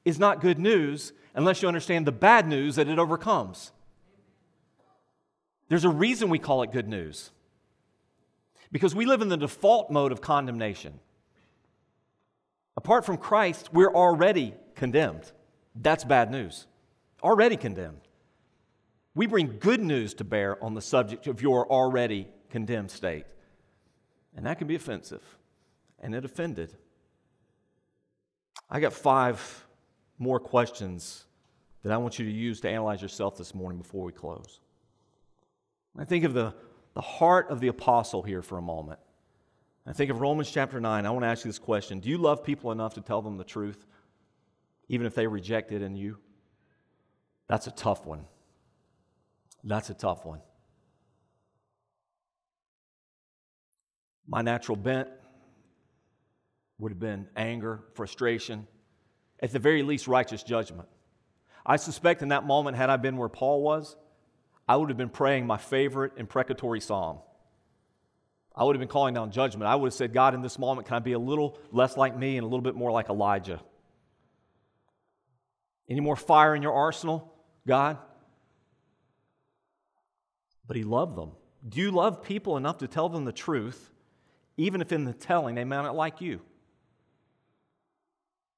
[0.05, 3.71] is not good news unless you understand the bad news that it overcomes.
[5.69, 7.31] There's a reason we call it good news.
[8.71, 10.99] Because we live in the default mode of condemnation.
[12.77, 15.31] Apart from Christ, we're already condemned.
[15.75, 16.67] That's bad news.
[17.21, 18.01] Already condemned.
[19.13, 23.25] We bring good news to bear on the subject of your already condemned state.
[24.35, 25.23] And that can be offensive.
[25.99, 26.75] And it offended.
[28.69, 29.65] I got five
[30.17, 31.25] more questions
[31.83, 34.59] that I want you to use to analyze yourself this morning before we close.
[35.97, 36.53] I think of the,
[36.93, 38.99] the heart of the apostle here for a moment.
[39.85, 41.05] I think of Romans chapter 9.
[41.05, 43.37] I want to ask you this question Do you love people enough to tell them
[43.37, 43.85] the truth,
[44.87, 46.17] even if they reject it in you?
[47.47, 48.25] That's a tough one.
[49.63, 50.39] That's a tough one.
[54.27, 55.09] My natural bent
[56.79, 58.67] would have been anger, frustration,
[59.39, 60.87] at the very least, righteous judgment.
[61.65, 63.95] I suspect in that moment, had I been where Paul was,
[64.67, 67.19] I would have been praying my favorite imprecatory psalm.
[68.55, 69.69] I would have been calling down judgment.
[69.69, 72.17] I would have said, God, in this moment, can I be a little less like
[72.17, 73.61] me and a little bit more like Elijah?
[75.89, 77.33] Any more fire in your arsenal,
[77.65, 77.97] God?
[80.67, 81.31] But he loved them.
[81.67, 83.91] Do you love people enough to tell them the truth,
[84.57, 86.41] even if in the telling they may not like you?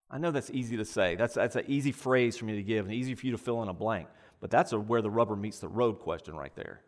[0.09, 1.15] I know that's easy to say.
[1.15, 3.63] That's, that's an easy phrase for me to give and easy for you to fill
[3.63, 4.07] in a blank.
[4.39, 6.81] But that's a, where the rubber meets the road question right there.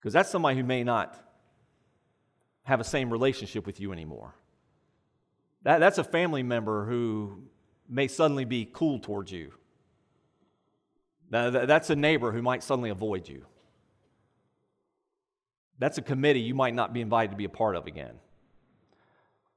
[0.00, 1.18] Because that's somebody who may not
[2.62, 4.34] have a same relationship with you anymore.
[5.62, 7.42] That, that's a family member who
[7.88, 9.52] may suddenly be cool towards you.
[11.30, 13.46] That, that's a neighbor who might suddenly avoid you.
[15.78, 18.18] That's a committee you might not be invited to be a part of again.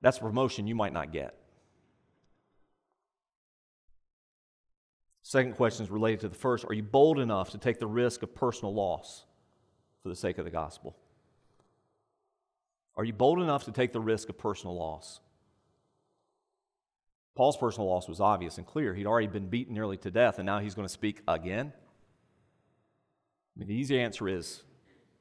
[0.01, 1.35] That's a promotion you might not get.
[5.21, 6.65] Second question is related to the first.
[6.65, 9.25] Are you bold enough to take the risk of personal loss
[10.01, 10.95] for the sake of the gospel?
[12.95, 15.19] Are you bold enough to take the risk of personal loss?
[17.35, 18.93] Paul's personal loss was obvious and clear.
[18.93, 21.71] He'd already been beaten nearly to death, and now he's going to speak again.
[23.55, 24.63] I mean, the easy answer is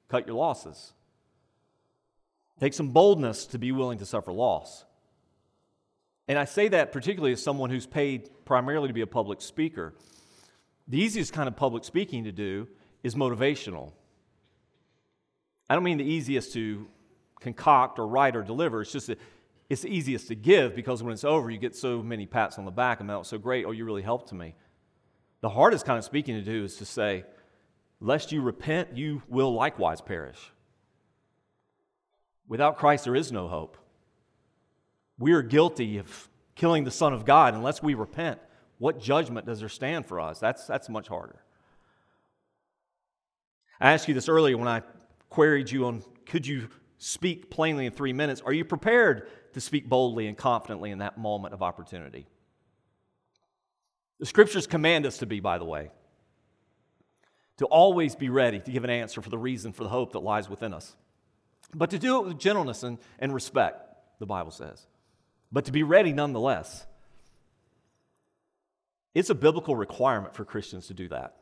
[0.08, 0.92] cut your losses.
[2.58, 4.84] Take some boldness to be willing to suffer loss.
[6.28, 9.94] And I say that particularly as someone who's paid primarily to be a public speaker.
[10.86, 12.68] The easiest kind of public speaking to do
[13.02, 13.92] is motivational.
[15.70, 16.88] I don't mean the easiest to
[17.40, 18.82] concoct or write or deliver.
[18.82, 19.20] It's just that
[19.68, 22.64] it's the easiest to give because when it's over, you get so many pats on
[22.64, 23.64] the back and that was so great.
[23.64, 24.56] Oh, you really helped me.
[25.42, 27.24] The hardest kind of speaking to do is to say,
[28.00, 30.40] lest you repent, you will likewise perish.
[32.48, 33.76] Without Christ, there is no hope.
[35.20, 38.40] We are guilty of killing the Son of God unless we repent.
[38.78, 40.40] What judgment does there stand for us?
[40.40, 41.44] That's, that's much harder.
[43.80, 44.82] I asked you this earlier when I
[45.30, 46.68] queried you on could you
[46.98, 48.42] speak plainly in three minutes?
[48.44, 52.26] Are you prepared to speak boldly and confidently in that moment of opportunity?
[54.18, 55.90] The scriptures command us to be, by the way,
[57.56, 60.20] to always be ready to give an answer for the reason for the hope that
[60.20, 60.94] lies within us.
[61.74, 63.82] But to do it with gentleness and, and respect,
[64.18, 64.86] the Bible says.
[65.50, 66.86] But to be ready nonetheless.
[69.14, 71.36] It's a biblical requirement for Christians to do that.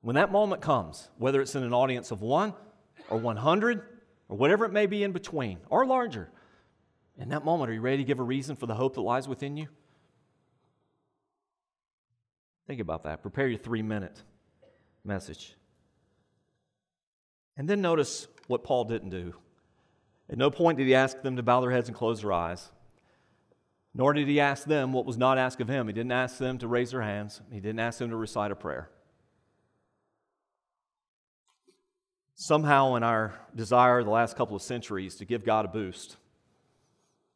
[0.00, 2.54] When that moment comes, whether it's in an audience of one
[3.10, 3.82] or 100
[4.28, 6.30] or whatever it may be in between or larger,
[7.18, 9.28] in that moment, are you ready to give a reason for the hope that lies
[9.28, 9.68] within you?
[12.66, 13.22] Think about that.
[13.22, 14.22] Prepare your three minute
[15.04, 15.54] message.
[17.56, 19.34] And then notice what Paul didn't do.
[20.28, 22.70] At no point did he ask them to bow their heads and close their eyes,
[23.94, 25.86] nor did he ask them what was not asked of him.
[25.86, 28.56] He didn't ask them to raise their hands, he didn't ask them to recite a
[28.56, 28.90] prayer.
[32.36, 36.16] Somehow, in our desire the last couple of centuries to give God a boost,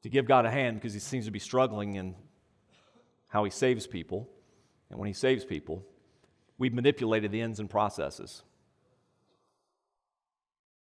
[0.03, 2.15] to give God a hand because he seems to be struggling in
[3.29, 4.29] how he saves people,
[4.91, 5.85] and when he saves people,
[6.57, 8.43] we've manipulated the ends and processes.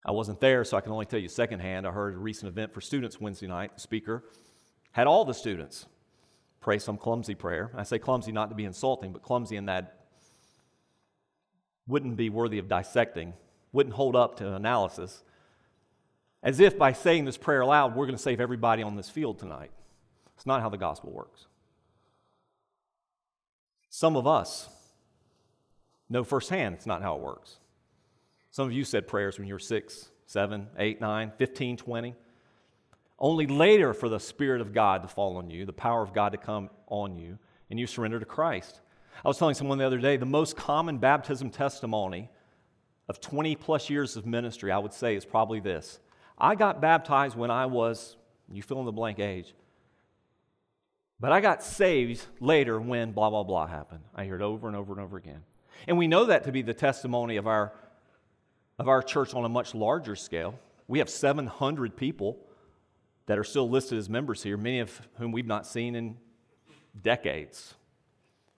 [0.04, 1.84] I wasn't there, so I can only tell you secondhand.
[1.84, 3.74] I heard a recent event for students Wednesday night.
[3.74, 4.22] The speaker
[4.92, 5.86] had all the students
[6.60, 7.72] pray some clumsy prayer.
[7.76, 10.06] I say clumsy not to be insulting, but clumsy in that
[11.88, 13.32] wouldn't be worthy of dissecting,
[13.72, 15.22] wouldn't hold up to analysis.
[16.42, 19.38] As if by saying this prayer aloud, we're going to save everybody on this field
[19.38, 19.70] tonight.
[20.36, 21.46] It's not how the gospel works.
[23.88, 24.68] Some of us
[26.08, 27.56] know firsthand it's not how it works.
[28.50, 32.14] Some of you said prayers when you were six, seven, eight, nine, 15, 20.
[33.18, 36.32] Only later for the Spirit of God to fall on you, the power of God
[36.32, 37.38] to come on you,
[37.70, 38.80] and you surrender to Christ.
[39.24, 42.28] I was telling someone the other day the most common baptism testimony
[43.08, 46.00] of 20 plus years of ministry, I would say, is probably this
[46.38, 48.16] I got baptized when I was
[48.50, 49.54] You fill in the blank age.
[51.18, 54.04] But I got saved later when blah, blah, blah happened.
[54.14, 55.42] I hear it over and over and over again.
[55.88, 57.72] And we know that to be the testimony of our,
[58.78, 60.58] of our church on a much larger scale.
[60.88, 62.38] We have 700 people
[63.26, 66.16] that are still listed as members here, many of whom we've not seen in
[67.00, 67.74] decades.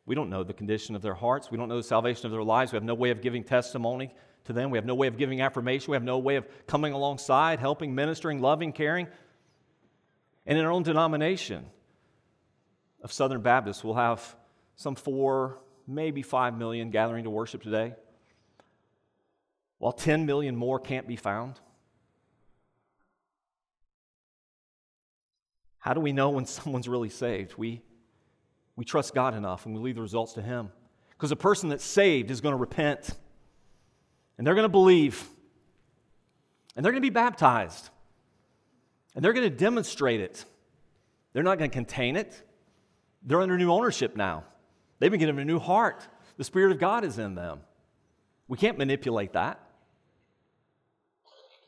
[0.04, 1.50] We don't know the condition of their hearts.
[1.50, 2.72] We don't know the salvation of their lives.
[2.72, 4.12] We have no way of giving testimony
[4.48, 4.70] to them.
[4.70, 5.92] We have no way of giving affirmation.
[5.92, 9.06] We have no way of coming alongside, helping, ministering, loving, caring.
[10.44, 11.66] And in our own denomination
[13.02, 14.36] of Southern Baptists, we'll have
[14.76, 17.94] some four, maybe five million gathering to worship today,
[19.78, 21.60] while 10 million more can't be found.
[25.78, 27.54] How do we know when someone's really saved?
[27.56, 27.82] We,
[28.76, 30.70] we trust God enough and we leave the results to Him.
[31.10, 33.10] Because a person that's saved is going to repent
[34.38, 35.28] and they're going to believe
[36.76, 37.90] and they're going to be baptized
[39.14, 40.44] and they're going to demonstrate it.
[41.32, 42.40] They're not going to contain it.
[43.22, 44.44] They're under new ownership now.
[44.98, 46.06] They've been given a new heart.
[46.36, 47.60] The Spirit of God is in them.
[48.46, 49.60] We can't manipulate that.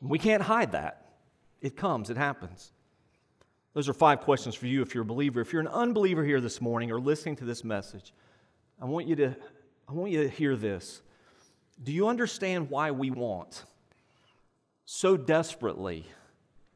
[0.01, 1.11] We can't hide that.
[1.61, 2.71] It comes, it happens.
[3.73, 5.41] Those are five questions for you if you're a believer.
[5.41, 8.13] If you're an unbeliever here this morning or listening to this message,
[8.81, 9.35] I want you to,
[9.87, 11.01] I want you to hear this.
[11.83, 13.65] Do you understand why we want
[14.85, 16.05] so desperately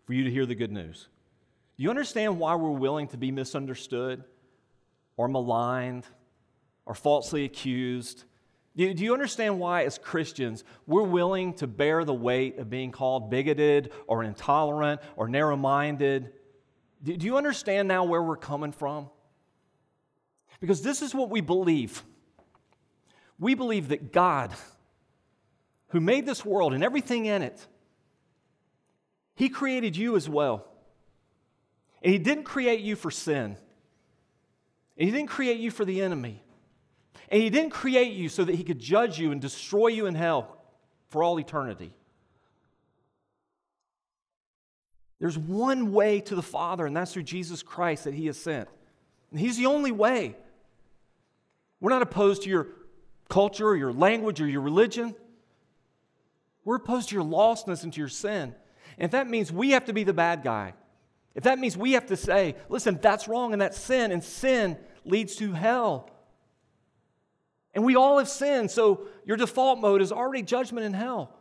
[0.04, 1.08] for you to hear the good news?
[1.78, 4.24] Do you understand why we're willing to be misunderstood
[5.18, 6.06] or maligned
[6.86, 8.24] or falsely accused?
[8.76, 13.30] Do you understand why, as Christians, we're willing to bear the weight of being called
[13.30, 16.32] bigoted or intolerant or narrow minded?
[17.02, 19.10] Do you understand now where we're coming from?
[20.60, 22.04] Because this is what we believe.
[23.40, 24.54] We believe that God,
[25.96, 27.66] who made this world and everything in it,
[29.34, 30.68] He created you as well.
[32.04, 33.56] And He didn't create you for sin,
[34.98, 36.44] and He didn't create you for the enemy.
[37.30, 40.16] And He didn't create you so that He could judge you and destroy you in
[40.16, 40.58] hell
[41.08, 41.94] for all eternity.
[45.20, 48.68] There's one way to the Father, and that's through Jesus Christ that He has sent.
[49.32, 50.36] And He's the only way.
[51.80, 52.68] We're not opposed to your
[53.30, 55.16] culture or your language or your religion.
[56.66, 58.54] We're opposed to your lostness and to your sin.
[58.98, 60.74] And if that means we have to be the bad guy,
[61.36, 64.78] if that means we have to say, listen, that's wrong and that's sin, and sin
[65.04, 66.10] leads to hell.
[67.74, 71.36] And we all have sinned, so your default mode is already judgment in hell.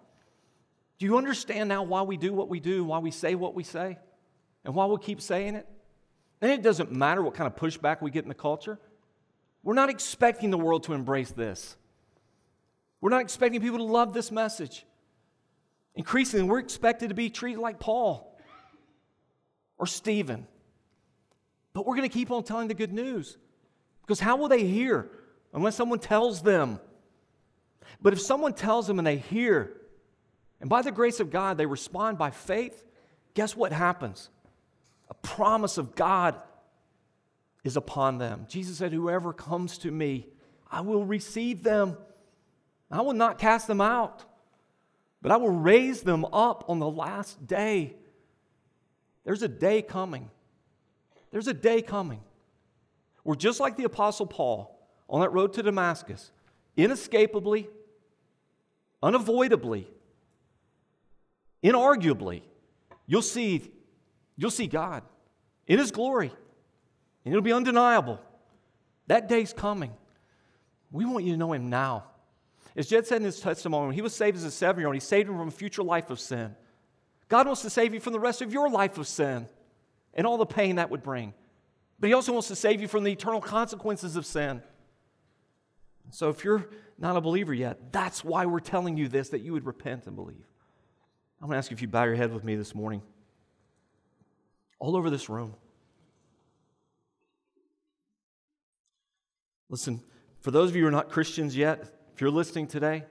[0.99, 3.63] Do you understand now why we do what we do, why we say what we
[3.63, 3.99] say,
[4.65, 5.67] and why we keep saying it?
[6.41, 8.79] And it doesn't matter what kind of pushback we get in the culture.
[9.63, 11.77] We're not expecting the world to embrace this.
[13.01, 14.85] We're not expecting people to love this message.
[15.95, 18.37] Increasingly, we're expected to be treated like Paul
[19.79, 20.47] or Stephen.
[21.73, 23.37] But we're going to keep on telling the good news.
[24.03, 25.11] Because how will they hear
[25.53, 26.81] unless someone tells them?
[28.01, 29.81] But if someone tells them and they hear,
[30.61, 32.85] and by the grace of God, they respond by faith.
[33.35, 34.31] Guess what happens?
[35.11, 36.41] A promise of God
[37.65, 38.47] is upon them.
[38.49, 40.27] Jesus said, Whoever comes to me,
[40.71, 41.97] I will receive them.
[42.91, 44.25] I will not cast them out,
[45.25, 47.97] but I will raise them up on the last day.
[49.25, 50.29] There's a day coming.
[51.31, 52.21] There's a day coming
[53.23, 56.31] where, just like the Apostle Paul on that road to Damascus,
[56.77, 57.71] inescapably,
[59.03, 59.89] unavoidably,
[61.63, 62.43] inarguably,
[63.07, 63.73] you'll see,
[64.37, 65.05] you'll see God
[65.67, 66.33] in His glory,
[67.25, 68.21] and it'll be undeniable.
[69.07, 69.95] That day's coming.
[70.91, 72.05] We want you to know Him now.
[72.77, 74.97] As Jed said in his testimony, when he was saved as a seven year old,
[74.97, 76.57] he saved him from a future life of sin.
[77.29, 79.49] God wants to save you from the rest of your life of sin
[80.13, 81.35] and all the pain that would bring.
[81.99, 84.63] But He also wants to save you from the eternal consequences of sin.
[86.11, 86.69] So if you're
[86.99, 90.15] not a believer yet, that's why we're telling you this, that you would repent and
[90.15, 90.47] believe.
[91.41, 93.03] I'm going to ask you if you bow your head with me this morning.
[94.79, 95.55] All over this room.
[99.71, 100.03] Listen,
[100.41, 103.03] for those of you who are not Christians yet, if you're listening today,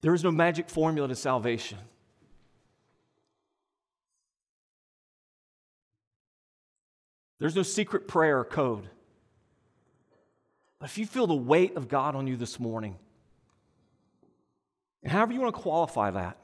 [0.00, 1.78] there is no magic formula to salvation.
[7.38, 8.88] There's no secret prayer or code.
[10.80, 12.96] But if you feel the weight of God on you this morning,
[15.04, 16.36] and however you want to qualify that,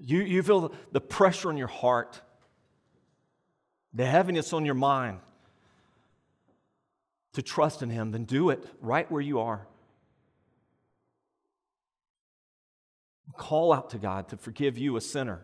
[0.00, 2.20] you, you feel the pressure on your heart,
[3.92, 5.18] the heaviness on your mind
[7.32, 9.66] to trust in Him, then do it right where you are.
[13.36, 15.40] Call out to God to forgive you, a sinner.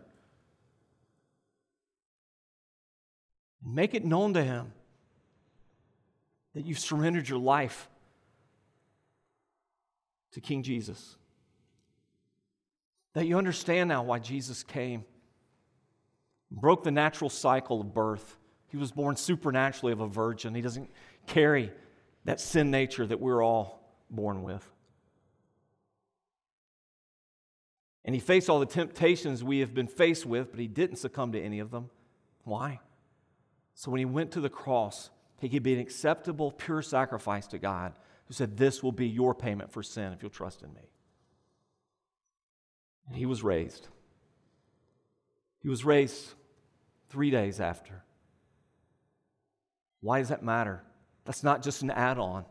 [3.65, 4.71] Make it known to Him
[6.53, 7.89] that you've surrendered your life
[10.33, 11.15] to King Jesus.
[13.13, 15.03] That you understand now why Jesus came,
[16.51, 18.37] broke the natural cycle of birth.
[18.69, 20.53] He was born supernaturally of a virgin.
[20.53, 20.89] He doesn't
[21.27, 21.71] carry
[22.25, 24.67] that sin nature that we're all born with.
[28.03, 31.33] And he faced all the temptations we have been faced with, but he didn't succumb
[31.33, 31.89] to any of them.
[32.45, 32.79] Why?
[33.75, 35.09] So when he went to the cross,
[35.39, 37.93] he could be an acceptable, pure sacrifice to God
[38.27, 40.89] who said, This will be your payment for sin if you'll trust in me.
[43.07, 43.87] And he was raised.
[45.61, 46.33] He was raised
[47.09, 48.03] three days after.
[50.01, 50.83] Why does that matter?
[51.27, 52.45] That's not just an add on.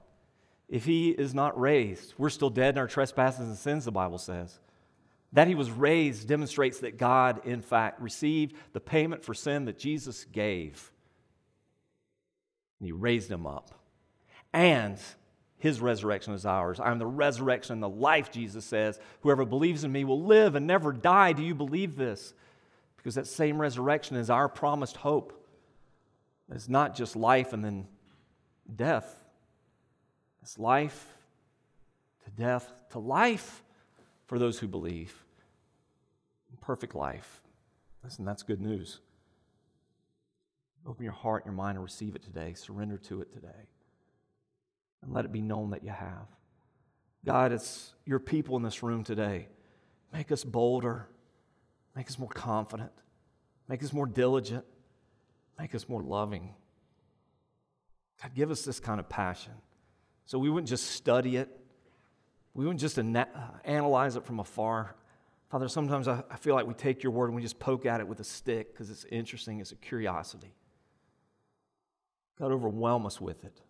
[0.68, 4.18] If he is not raised, we're still dead in our trespasses and sins, the Bible
[4.18, 4.60] says.
[5.32, 9.78] That he was raised demonstrates that God, in fact, received the payment for sin that
[9.78, 10.92] Jesus gave.
[12.78, 13.70] And he raised him up.
[14.52, 14.98] And
[15.56, 16.78] his resurrection is ours.
[16.78, 19.00] I am the resurrection and the life, Jesus says.
[19.22, 21.32] Whoever believes in me will live and never die.
[21.32, 22.34] Do you believe this?
[22.98, 25.32] Because that same resurrection is our promised hope.
[26.52, 27.86] It's not just life and then
[28.74, 29.24] death,
[30.42, 31.14] it's life
[32.24, 33.62] to death to life
[34.26, 35.22] for those who believe.
[36.60, 37.42] Perfect life.
[38.02, 38.98] Listen, that's good news.
[40.84, 42.54] Open your heart, and your mind, and receive it today.
[42.54, 43.68] Surrender to it today.
[45.02, 46.26] And let it be known that you have.
[47.24, 49.46] God, it's your people in this room today.
[50.12, 51.08] Make us bolder.
[51.94, 52.92] Make us more confident.
[53.68, 54.64] Make us more diligent.
[55.58, 56.54] Make us more loving.
[58.22, 59.52] God, give us this kind of passion
[60.26, 61.48] so we wouldn't just study it,
[62.52, 64.96] we wouldn't just ana- uh, analyze it from afar.
[65.48, 68.00] Father, sometimes I, I feel like we take your word and we just poke at
[68.00, 70.54] it with a stick because it's interesting, it's a curiosity.
[72.38, 73.60] God, overwhelm us with it.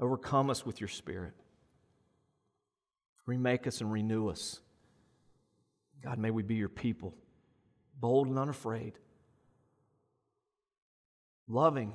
[0.00, 1.34] Overcome us with your spirit.
[3.26, 4.60] Remake us and renew us.
[6.02, 7.14] God, may we be your people,
[8.00, 8.98] bold and unafraid,
[11.48, 11.94] loving,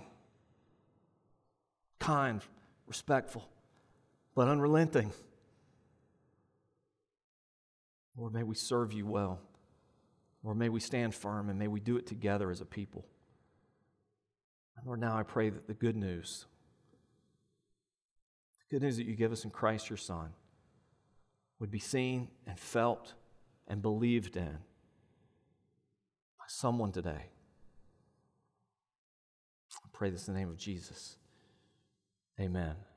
[2.00, 2.42] kind,
[2.88, 3.48] respectful,
[4.36, 5.12] but unrelenting.
[8.18, 9.40] Lord, may we serve you well.
[10.44, 13.06] Lord, may we stand firm and may we do it together as a people.
[14.86, 16.46] Lord, now I pray that the good news,
[18.60, 20.30] the good news that you give us in Christ your Son,
[21.60, 23.14] would be seen and felt
[23.68, 24.58] and believed in
[26.38, 27.26] by someone today.
[29.72, 31.18] I pray this in the name of Jesus.
[32.40, 32.89] Amen.